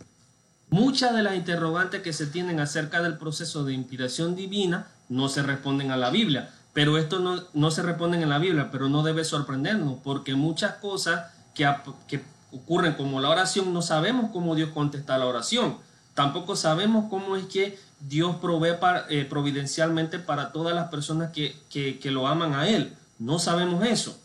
muchas 0.69 1.15
de 1.15 1.23
las 1.23 1.37
interrogantes 1.37 2.03
que 2.03 2.13
se 2.13 2.27
tienen 2.27 2.59
acerca 2.59 3.03
del 3.03 3.19
proceso 3.19 3.63
de 3.63 3.73
inspiración 3.73 4.35
divina 4.35 4.89
no 5.09 5.29
se 5.29 5.45
responden 5.45 5.93
a 5.93 5.97
la 5.97 6.11
Biblia. 6.11 6.51
Pero 6.73 6.99
esto 6.99 7.19
no, 7.19 7.43
no 7.55 7.71
se 7.71 7.83
responden 7.83 8.23
en 8.23 8.29
la 8.29 8.39
Biblia, 8.39 8.71
pero 8.71 8.89
no 8.89 9.03
debe 9.03 9.25
sorprendernos, 9.25 9.99
porque 10.05 10.35
muchas 10.35 10.75
cosas 10.75 11.33
que, 11.55 11.69
que 12.07 12.23
ocurren 12.53 12.95
como 12.95 13.21
la 13.21 13.31
oración, 13.31 13.73
no 13.73 13.83
sabemos 13.83 14.31
cómo 14.33 14.55
Dios 14.55 14.71
contesta 14.71 15.19
la 15.19 15.27
oración. 15.27 15.79
Tampoco 16.15 16.57
sabemos 16.57 17.07
cómo 17.11 17.37
es 17.37 17.47
que 17.47 17.79
Dios 18.01 18.37
provee 18.37 18.75
eh, 19.09 19.25
providencialmente 19.25 20.19
para 20.19 20.53
todas 20.53 20.75
las 20.75 20.89
personas 20.89 21.33
que, 21.33 21.57
que 21.71 22.11
lo 22.11 22.27
aman 22.27 22.55
a 22.55 22.69
Él. 22.69 22.95
No 23.19 23.39
sabemos 23.39 23.85
eso. 23.87 24.19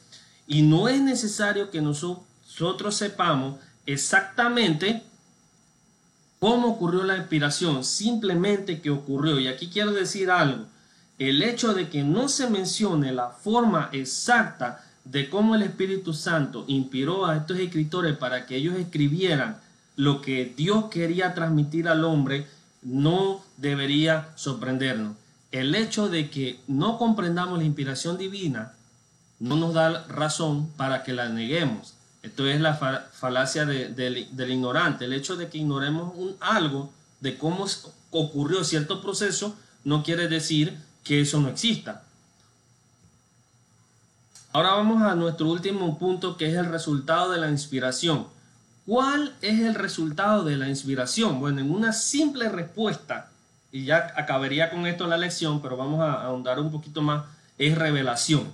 Y 0.47 0.61
no 0.61 0.87
es 0.87 1.01
necesario 1.01 1.71
que 1.71 1.81
nosotros 1.81 2.95
sepamos 2.95 3.59
exactamente 3.85 5.03
cómo 6.39 6.69
ocurrió 6.69 7.03
la 7.03 7.17
inspiración, 7.17 7.83
simplemente 7.83 8.81
que 8.81 8.89
ocurrió. 8.89 9.39
Y 9.39 9.47
aquí 9.47 9.69
quiero 9.69 9.91
decir 9.91 10.29
algo. 10.29 10.65
El 11.19 11.43
hecho 11.43 11.73
de 11.73 11.89
que 11.89 12.03
no 12.03 12.27
se 12.27 12.49
mencione 12.49 13.11
la 13.11 13.29
forma 13.29 13.89
exacta 13.91 14.83
de 15.05 15.29
cómo 15.29 15.55
el 15.55 15.61
Espíritu 15.61 16.13
Santo 16.13 16.65
inspiró 16.67 17.25
a 17.25 17.37
estos 17.37 17.59
escritores 17.59 18.17
para 18.17 18.45
que 18.45 18.55
ellos 18.55 18.75
escribieran 18.75 19.57
lo 19.95 20.21
que 20.21 20.53
Dios 20.55 20.85
quería 20.85 21.33
transmitir 21.33 21.87
al 21.87 22.03
hombre, 22.03 22.47
no 22.81 23.43
debería 23.57 24.29
sorprendernos. 24.35 25.15
El 25.51 25.75
hecho 25.75 26.09
de 26.09 26.29
que 26.29 26.59
no 26.67 26.97
comprendamos 26.97 27.59
la 27.59 27.65
inspiración 27.65 28.17
divina 28.17 28.73
no 29.39 29.55
nos 29.55 29.73
da 29.73 30.05
razón 30.07 30.69
para 30.77 31.03
que 31.03 31.13
la 31.13 31.29
neguemos. 31.29 31.93
Esto 32.23 32.47
es 32.47 32.59
la 32.59 32.73
falacia 33.11 33.65
del 33.65 34.51
ignorante. 34.51 35.05
El 35.05 35.13
hecho 35.13 35.35
de 35.35 35.49
que 35.49 35.59
ignoremos 35.59 36.13
algo 36.39 36.91
de 37.19 37.37
cómo 37.37 37.65
ocurrió 38.09 38.63
cierto 38.63 39.01
proceso 39.01 39.55
no 39.83 40.01
quiere 40.03 40.27
decir 40.27 40.77
que 41.03 41.21
eso 41.21 41.39
no 41.41 41.49
exista. 41.49 42.03
Ahora 44.51 44.75
vamos 44.75 45.01
a 45.01 45.15
nuestro 45.15 45.47
último 45.49 45.97
punto 45.97 46.37
que 46.37 46.47
es 46.47 46.55
el 46.55 46.67
resultado 46.67 47.31
de 47.31 47.39
la 47.39 47.49
inspiración. 47.49 48.27
¿Cuál 48.85 49.35
es 49.41 49.59
el 49.61 49.75
resultado 49.75 50.43
de 50.43 50.57
la 50.57 50.69
inspiración? 50.69 51.39
Bueno, 51.39 51.61
en 51.61 51.71
una 51.71 51.93
simple 51.93 52.49
respuesta, 52.49 53.29
y 53.71 53.85
ya 53.85 54.13
acabaría 54.15 54.69
con 54.69 54.85
esto 54.85 55.07
la 55.07 55.17
lección, 55.17 55.61
pero 55.61 55.77
vamos 55.77 56.01
a 56.01 56.21
ahondar 56.23 56.59
un 56.59 56.69
poquito 56.69 57.01
más, 57.01 57.23
es 57.57 57.77
revelación. 57.77 58.51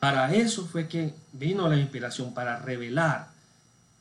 Para 0.00 0.34
eso 0.34 0.66
fue 0.66 0.88
que 0.88 1.14
vino 1.32 1.68
la 1.68 1.76
inspiración, 1.76 2.34
para 2.34 2.58
revelar, 2.58 3.28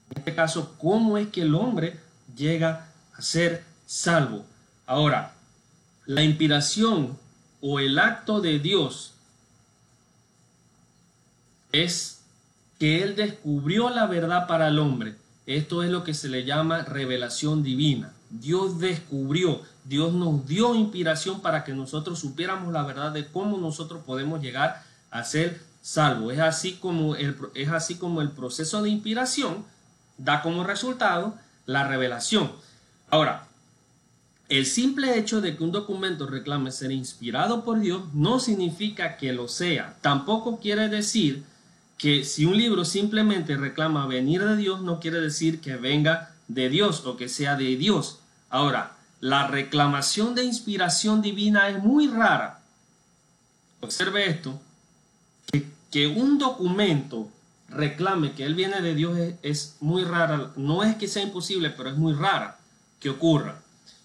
en 0.09 0.19
este 0.19 0.35
caso, 0.35 0.75
cómo 0.77 1.17
es 1.17 1.27
que 1.27 1.41
el 1.41 1.55
hombre 1.55 1.99
llega 2.35 2.87
a 3.15 3.21
ser 3.21 3.63
salvo. 3.85 4.45
Ahora, 4.85 5.33
la 6.05 6.23
inspiración 6.23 7.17
o 7.65 7.79
el 7.79 7.97
acto 7.97 8.41
de 8.41 8.59
Dios 8.59 9.13
es 11.71 12.21
que 12.77 13.01
Él 13.01 13.15
descubrió 13.15 13.89
la 13.89 14.05
verdad 14.05 14.47
para 14.47 14.67
el 14.67 14.79
hombre. 14.79 15.15
Esto 15.45 15.81
es 15.81 15.89
lo 15.89 16.03
que 16.03 16.13
se 16.13 16.27
le 16.27 16.43
llama 16.43 16.83
revelación 16.83 17.63
divina. 17.63 18.11
Dios 18.29 18.79
descubrió, 18.79 19.61
Dios 19.85 20.11
nos 20.11 20.45
dio 20.45 20.75
inspiración 20.75 21.41
para 21.41 21.63
que 21.63 21.73
nosotros 21.73 22.19
supiéramos 22.19 22.73
la 22.73 22.83
verdad 22.83 23.13
de 23.13 23.27
cómo 23.27 23.57
nosotros 23.57 24.03
podemos 24.05 24.41
llegar 24.41 24.83
a 25.09 25.23
ser 25.23 25.61
salvo. 25.81 26.31
Es 26.31 26.39
así 26.39 26.73
como 26.73 27.15
el, 27.15 27.37
es 27.55 27.69
así 27.69 27.95
como 27.95 28.21
el 28.21 28.31
proceso 28.31 28.81
de 28.83 28.89
inspiración 28.89 29.63
da 30.17 30.41
como 30.41 30.65
resultado 30.65 31.35
la 31.65 31.87
revelación. 31.87 32.51
Ahora, 33.09 33.47
el 34.49 34.65
simple 34.65 35.17
hecho 35.17 35.41
de 35.41 35.55
que 35.55 35.63
un 35.63 35.71
documento 35.71 36.27
reclame 36.27 36.71
ser 36.71 36.91
inspirado 36.91 37.63
por 37.63 37.79
Dios 37.79 38.03
no 38.13 38.39
significa 38.39 39.17
que 39.17 39.33
lo 39.33 39.47
sea. 39.47 39.97
Tampoco 40.01 40.59
quiere 40.59 40.89
decir 40.89 41.43
que 41.97 42.23
si 42.25 42.45
un 42.45 42.57
libro 42.57 42.85
simplemente 42.85 43.55
reclama 43.55 44.07
venir 44.07 44.43
de 44.43 44.57
Dios, 44.57 44.81
no 44.81 44.99
quiere 44.99 45.21
decir 45.21 45.61
que 45.61 45.77
venga 45.77 46.33
de 46.47 46.69
Dios 46.69 47.05
o 47.05 47.15
que 47.15 47.29
sea 47.29 47.55
de 47.55 47.75
Dios. 47.77 48.19
Ahora, 48.49 48.97
la 49.21 49.47
reclamación 49.47 50.35
de 50.35 50.43
inspiración 50.43 51.21
divina 51.21 51.69
es 51.69 51.81
muy 51.81 52.07
rara. 52.07 52.59
Observe 53.79 54.29
esto 54.29 54.59
que 55.89 56.07
un 56.07 56.37
documento 56.37 57.29
reclame 57.69 58.33
que 58.33 58.43
él 58.45 58.55
viene 58.55 58.81
de 58.81 58.95
Dios 58.95 59.17
es, 59.41 59.77
muy 59.79 60.03
rara. 60.03 60.51
No 60.55 60.83
es 60.83 60.95
que 60.95 61.07
sea 61.07 61.23
imposible, 61.23 61.69
pero 61.69 61.89
es 61.89 61.97
muy 61.97 62.13
rara 62.13 62.59
que 62.99 63.09
ocurra. 63.09 63.62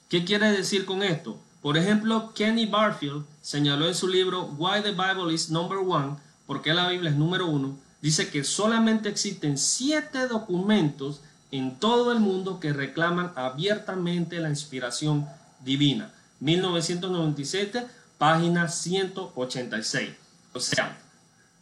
¿Qué 0.08 0.24
quiere 0.24 0.50
decir 0.50 0.86
con 0.86 1.02
esto? 1.02 1.38
Por 1.60 1.76
ejemplo, 1.76 2.32
Kenny 2.34 2.64
Barfield 2.64 3.26
señaló 3.42 3.88
en 3.88 3.94
su 3.94 4.08
libro 4.08 4.44
Why 4.56 4.82
the 4.82 4.92
Bible 4.92 5.34
is 5.34 5.50
Number 5.50 5.76
One, 5.78 6.16
¿por 6.46 6.62
qué 6.62 6.72
la 6.72 6.88
Biblia 6.88 7.10
es 7.10 7.16
número 7.16 7.46
uno? 7.46 7.76
Dice 8.00 8.30
que 8.30 8.42
solamente 8.42 9.10
existen 9.10 9.58
siete 9.58 10.26
documentos 10.26 11.20
en 11.50 11.78
todo 11.78 12.10
el 12.12 12.20
mundo 12.20 12.58
que 12.58 12.72
reclaman 12.72 13.32
abiertamente 13.36 14.38
la 14.38 14.48
inspiración 14.48 15.26
divina. 15.62 16.10
1997, 16.40 17.86
página 18.16 18.68
186. 18.68 20.10
O 20.54 20.60
sea, 20.60 20.96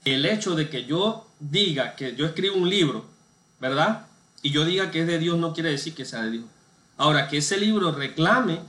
el 0.05 0.25
hecho 0.25 0.55
de 0.55 0.69
que 0.69 0.85
yo 0.85 1.27
diga 1.41 1.97
que 1.97 2.15
yo 2.15 2.27
escribo 2.27 2.57
un 2.57 2.71
libro, 2.71 3.07
¿verdad? 3.61 4.07
Y 4.43 4.51
yo 4.51 4.65
diga 4.65 4.93
que 4.93 5.01
es 5.01 5.07
de 5.09 5.19
Dios 5.19 5.37
no 5.37 5.53
quiere 5.53 5.71
decir 5.71 5.95
que 5.95 6.05
sea 6.05 6.23
de 6.23 6.31
Dios. 6.31 6.45
Ahora, 6.97 7.29
que 7.29 7.39
ese 7.39 7.59
libro 7.59 7.93
reclame 7.93 8.61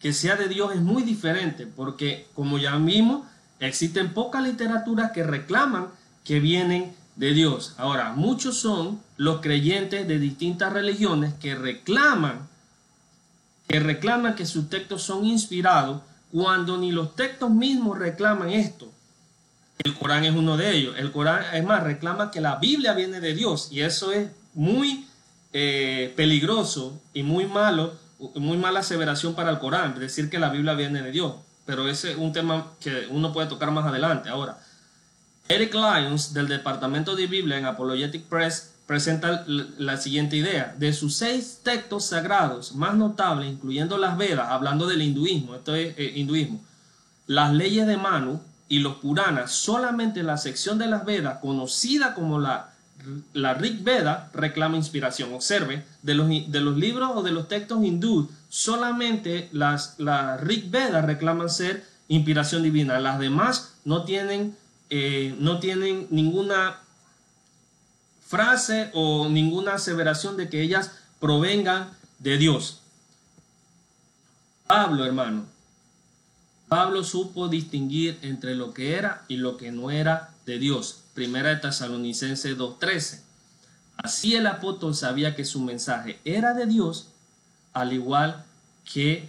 que 0.00 0.12
sea 0.12 0.36
de 0.36 0.48
Dios 0.48 0.72
es 0.74 0.80
muy 0.80 1.02
diferente, 1.02 1.66
porque 1.66 2.26
como 2.34 2.58
ya 2.58 2.76
vimos, 2.76 3.26
existen 3.58 4.14
pocas 4.14 4.42
literaturas 4.42 5.12
que 5.12 5.22
reclaman 5.22 5.88
que 6.24 6.40
vienen 6.40 6.94
de 7.16 7.32
Dios. 7.32 7.74
Ahora, 7.76 8.12
muchos 8.12 8.56
son 8.56 9.00
los 9.16 9.40
creyentes 9.40 10.08
de 10.08 10.18
distintas 10.18 10.72
religiones 10.72 11.34
que 11.34 11.54
reclaman 11.54 12.48
que 13.70 13.78
reclaman 13.78 14.34
que 14.34 14.46
sus 14.46 14.68
textos 14.68 15.04
son 15.04 15.24
inspirados 15.24 16.02
cuando 16.32 16.76
ni 16.76 16.90
los 16.90 17.14
textos 17.14 17.50
mismos 17.50 17.98
reclaman 17.98 18.50
esto. 18.50 18.90
El 19.78 19.94
Corán 19.94 20.24
es 20.24 20.34
uno 20.34 20.56
de 20.56 20.72
ellos. 20.72 20.96
El 20.98 21.12
Corán, 21.12 21.44
es 21.54 21.64
más, 21.64 21.84
reclama 21.84 22.32
que 22.32 22.40
la 22.40 22.56
Biblia 22.56 22.94
viene 22.94 23.20
de 23.20 23.32
Dios 23.32 23.68
y 23.70 23.82
eso 23.82 24.10
es 24.10 24.28
muy 24.54 25.06
eh, 25.52 26.12
peligroso 26.16 27.00
y 27.12 27.22
muy 27.22 27.46
malo, 27.46 27.94
muy 28.34 28.56
mala 28.56 28.80
aseveración 28.80 29.34
para 29.34 29.50
el 29.50 29.58
Corán, 29.58 29.98
decir 29.98 30.30
que 30.30 30.38
la 30.38 30.50
Biblia 30.50 30.74
viene 30.74 31.02
de 31.02 31.10
Dios. 31.10 31.34
Pero 31.66 31.88
ese 31.88 32.12
es 32.12 32.16
un 32.16 32.32
tema 32.32 32.72
que 32.80 33.06
uno 33.10 33.32
puede 33.32 33.48
tocar 33.48 33.70
más 33.70 33.86
adelante. 33.86 34.28
Ahora, 34.28 34.58
Eric 35.48 35.74
Lyons 35.74 36.32
del 36.32 36.48
Departamento 36.48 37.16
de 37.16 37.26
Biblia 37.26 37.58
en 37.58 37.66
Apologetic 37.66 38.24
Press 38.24 38.70
presenta 38.86 39.44
la 39.46 39.96
siguiente 39.96 40.36
idea. 40.36 40.74
De 40.78 40.92
sus 40.92 41.14
seis 41.14 41.60
textos 41.62 42.06
sagrados 42.06 42.74
más 42.74 42.96
notables, 42.96 43.48
incluyendo 43.48 43.98
las 43.98 44.16
Vedas, 44.16 44.48
hablando 44.50 44.86
del 44.86 45.02
hinduismo, 45.02 45.54
esto 45.54 45.74
es 45.74 45.94
eh, 45.96 46.12
hinduismo, 46.16 46.60
las 47.26 47.52
leyes 47.52 47.86
de 47.86 47.96
Manu 47.96 48.40
y 48.68 48.80
los 48.80 48.96
Puranas, 48.96 49.52
solamente 49.52 50.24
la 50.24 50.36
sección 50.38 50.78
de 50.78 50.86
las 50.86 51.04
Vedas, 51.04 51.38
conocida 51.40 52.14
como 52.14 52.40
la 52.40 52.72
la 53.32 53.54
Rig 53.54 53.82
Veda 53.82 54.30
reclama 54.32 54.76
inspiración. 54.76 55.32
Observe, 55.32 55.84
de 56.02 56.14
los, 56.14 56.28
de 56.28 56.60
los 56.60 56.76
libros 56.76 57.10
o 57.14 57.22
de 57.22 57.32
los 57.32 57.48
textos 57.48 57.84
hindú, 57.84 58.30
solamente 58.48 59.48
las, 59.52 59.94
la 59.98 60.36
Rig 60.36 60.70
Veda 60.70 61.02
reclaman 61.02 61.48
ser 61.48 61.84
inspiración 62.08 62.62
divina. 62.62 62.98
Las 63.00 63.18
demás 63.18 63.74
no 63.84 64.04
tienen, 64.04 64.56
eh, 64.90 65.34
no 65.38 65.60
tienen 65.60 66.06
ninguna 66.10 66.80
frase 68.26 68.90
o 68.94 69.28
ninguna 69.28 69.74
aseveración 69.74 70.36
de 70.36 70.48
que 70.48 70.62
ellas 70.62 70.92
provengan 71.18 71.90
de 72.18 72.38
Dios. 72.38 72.80
Pablo, 74.66 75.04
hermano, 75.04 75.46
Pablo 76.68 77.02
supo 77.02 77.48
distinguir 77.48 78.18
entre 78.22 78.54
lo 78.54 78.72
que 78.72 78.94
era 78.94 79.24
y 79.26 79.36
lo 79.36 79.56
que 79.56 79.72
no 79.72 79.90
era 79.90 80.30
de 80.46 80.60
Dios. 80.60 80.99
Primera 81.14 81.50
de 81.50 81.56
Tesalonicenses 81.56 82.56
2.13. 82.56 83.20
Así 83.96 84.34
el 84.34 84.46
apóstol 84.46 84.94
sabía 84.94 85.34
que 85.34 85.44
su 85.44 85.60
mensaje 85.60 86.20
era 86.24 86.54
de 86.54 86.66
Dios, 86.66 87.08
al 87.72 87.92
igual 87.92 88.44
que 88.90 89.28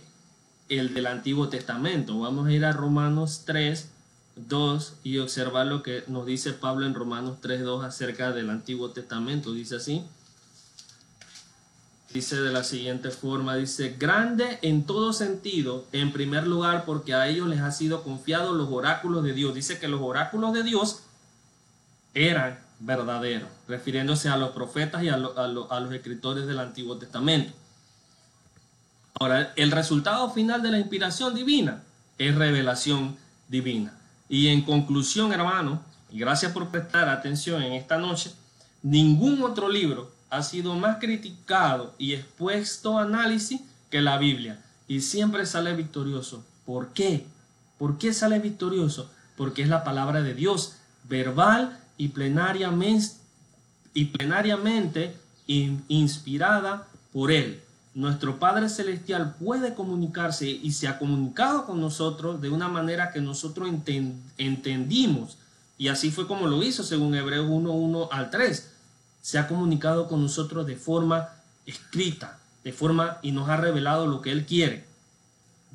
el 0.70 0.94
del 0.94 1.08
Antiguo 1.08 1.50
Testamento. 1.50 2.18
Vamos 2.20 2.48
a 2.48 2.52
ir 2.52 2.64
a 2.64 2.72
Romanos 2.72 3.44
3, 3.46 3.90
2 4.36 4.94
y 5.04 5.18
observar 5.18 5.68
lo 5.68 5.84
que 5.84 6.04
nos 6.08 6.26
dice 6.26 6.54
Pablo 6.54 6.86
en 6.86 6.94
Romanos 6.94 7.40
3, 7.42 7.64
2 7.64 7.84
acerca 7.84 8.32
del 8.32 8.50
Antiguo 8.50 8.92
Testamento. 8.92 9.52
Dice 9.52 9.76
así. 9.76 10.04
Dice 12.14 12.42
de 12.42 12.52
la 12.52 12.64
siguiente 12.66 13.10
forma, 13.10 13.56
dice, 13.56 13.96
grande 13.98 14.60
en 14.62 14.86
todo 14.86 15.14
sentido, 15.14 15.86
en 15.94 16.12
primer 16.12 16.46
lugar 16.46 16.84
porque 16.86 17.14
a 17.14 17.28
ellos 17.28 17.48
les 17.48 17.62
ha 17.62 17.72
sido 17.72 18.04
confiado 18.04 18.54
los 18.54 18.70
oráculos 18.70 19.24
de 19.24 19.34
Dios. 19.34 19.54
Dice 19.54 19.80
que 19.80 19.88
los 19.88 20.02
oráculos 20.02 20.54
de 20.54 20.64
Dios 20.64 21.04
eran 22.14 22.60
verdaderos, 22.80 23.50
refiriéndose 23.68 24.30
a 24.30 24.38
los 24.38 24.52
profetas 24.52 25.04
y 25.04 25.10
a, 25.10 25.18
los 25.18 25.94
escritores 25.94 26.48
del 26.48 26.60
Antiguo 26.60 26.98
Testamento. 26.98 27.54
Ahora, 29.20 29.54
el 29.56 29.72
resultado 29.72 30.30
final 30.32 30.62
de 30.64 30.72
la 30.72 30.80
inspiración 30.80 31.36
divina 31.36 31.84
es 32.18 32.36
revelación 32.36 33.18
divina. 33.48 33.94
Y 34.28 34.48
en 34.48 34.64
conclusión, 34.64 35.32
hermano, 35.32 35.82
y 36.10 36.20
gracias 36.20 36.52
por 36.52 36.70
prestar 36.70 37.08
atención 37.08 37.62
en 37.62 37.74
esta 37.74 37.98
noche, 37.98 38.34
ningún 38.82 39.44
otro 39.44 39.70
libro 39.70 40.12
ha 40.30 40.42
sido 40.42 40.74
más 40.76 40.98
criticado 40.98 41.94
y 41.98 42.14
expuesto 42.14 42.98
análisis 42.98 43.62
que 43.90 44.02
la 44.02 44.18
Biblia. 44.18 44.60
Y 44.88 45.02
siempre 45.02 45.46
sale 45.46 45.76
victorioso. 45.76 46.44
¿Por 46.66 46.94
qué? 46.94 47.26
¿Por 47.78 47.98
qué 47.98 48.14
sale 48.14 48.40
victorioso? 48.40 49.12
Porque 49.38 49.62
es 49.62 49.70
la 49.70 49.84
palabra 49.84 50.22
de 50.22 50.34
Dios, 50.34 50.78
verbal 51.04 51.81
y 53.96 54.06
plenariamente, 54.06 55.16
inspirada 55.46 56.88
por 57.14 57.32
Él. 57.32 57.62
Nuestro 57.94 58.40
Padre 58.40 58.70
Celestial 58.70 59.36
puede 59.36 59.76
comunicarse 59.76 60.50
y 60.50 60.72
se 60.72 60.88
ha 60.88 60.98
comunicado 60.98 61.68
con 61.68 61.80
nosotros 61.80 62.42
de 62.42 62.50
una 62.50 62.70
manera 62.70 63.12
que 63.12 63.22
nosotros 63.22 63.70
entendimos. 64.40 65.38
Y 65.78 65.90
así 65.90 66.10
fue 66.10 66.26
como 66.26 66.48
lo 66.48 66.64
hizo 66.64 66.82
según 66.82 67.14
Hebreos 67.14 67.46
1, 67.48 67.72
1 67.72 68.10
al 68.12 68.32
3. 68.32 68.72
Se 69.22 69.38
ha 69.38 69.48
comunicado 69.48 70.08
con 70.08 70.24
nosotros 70.24 70.66
de 70.66 70.78
forma 70.78 71.30
escrita, 71.68 72.40
de 72.64 72.74
forma 72.74 73.20
y 73.22 73.32
nos 73.32 73.48
ha 73.48 73.58
revelado 73.58 74.08
lo 74.08 74.22
que 74.22 74.32
Él 74.32 74.48
quiere. 74.48 74.86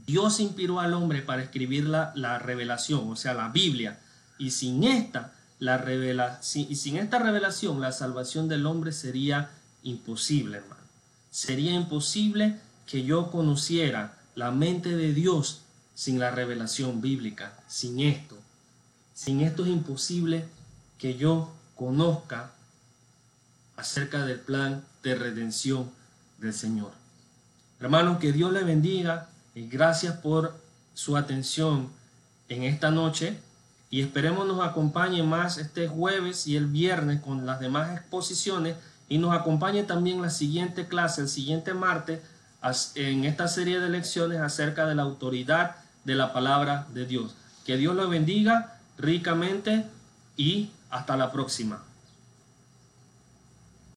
Dios 0.08 0.40
inspiró 0.40 0.80
al 0.80 0.92
hombre 0.92 1.22
para 1.22 1.44
escribir 1.44 1.86
la, 1.86 2.10
la 2.16 2.40
revelación, 2.40 3.08
o 3.08 3.14
sea, 3.14 3.32
la 3.32 3.50
Biblia. 3.50 4.00
Y 4.38 4.50
sin 4.50 4.82
esta 4.82 5.35
la 5.58 5.78
revelación, 5.78 6.66
y 6.68 6.76
sin 6.76 6.96
esta 6.96 7.18
revelación 7.18 7.80
la 7.80 7.92
salvación 7.92 8.48
del 8.48 8.66
hombre 8.66 8.92
sería 8.92 9.50
imposible, 9.82 10.58
hermano. 10.58 10.82
Sería 11.30 11.72
imposible 11.72 12.58
que 12.86 13.04
yo 13.04 13.30
conociera 13.30 14.18
la 14.34 14.50
mente 14.50 14.96
de 14.96 15.12
Dios 15.12 15.62
sin 15.94 16.18
la 16.18 16.30
revelación 16.30 17.00
bíblica, 17.00 17.58
sin 17.66 18.00
esto. 18.00 18.36
Sin 19.14 19.40
esto 19.40 19.64
es 19.64 19.70
imposible 19.70 20.44
que 20.98 21.16
yo 21.16 21.50
conozca 21.74 22.52
acerca 23.76 24.24
del 24.24 24.40
plan 24.40 24.84
de 25.02 25.14
redención 25.14 25.90
del 26.38 26.52
Señor. 26.52 26.92
Hermanos, 27.80 28.18
que 28.18 28.32
Dios 28.32 28.52
le 28.52 28.62
bendiga 28.62 29.28
y 29.54 29.68
gracias 29.68 30.16
por 30.18 30.54
su 30.94 31.16
atención 31.16 31.90
en 32.48 32.62
esta 32.62 32.90
noche 32.90 33.38
y 33.90 34.00
esperemos 34.00 34.46
nos 34.46 34.66
acompañe 34.66 35.22
más 35.22 35.58
este 35.58 35.88
jueves 35.88 36.46
y 36.46 36.56
el 36.56 36.66
viernes 36.66 37.20
con 37.20 37.46
las 37.46 37.60
demás 37.60 37.96
exposiciones 37.96 38.76
y 39.08 39.18
nos 39.18 39.34
acompañe 39.34 39.84
también 39.84 40.20
la 40.20 40.30
siguiente 40.30 40.88
clase, 40.88 41.22
el 41.22 41.28
siguiente 41.28 41.74
martes, 41.74 42.20
en 42.96 43.24
esta 43.24 43.46
serie 43.46 43.78
de 43.78 43.88
lecciones 43.88 44.40
acerca 44.40 44.86
de 44.86 44.96
la 44.96 45.02
autoridad 45.02 45.76
de 46.04 46.16
la 46.16 46.32
palabra 46.32 46.86
de 46.92 47.06
Dios. 47.06 47.36
Que 47.64 47.76
Dios 47.76 47.94
lo 47.94 48.08
bendiga 48.08 48.78
ricamente 48.98 49.84
y 50.36 50.70
hasta 50.90 51.16
la 51.16 51.30
próxima. 51.30 51.85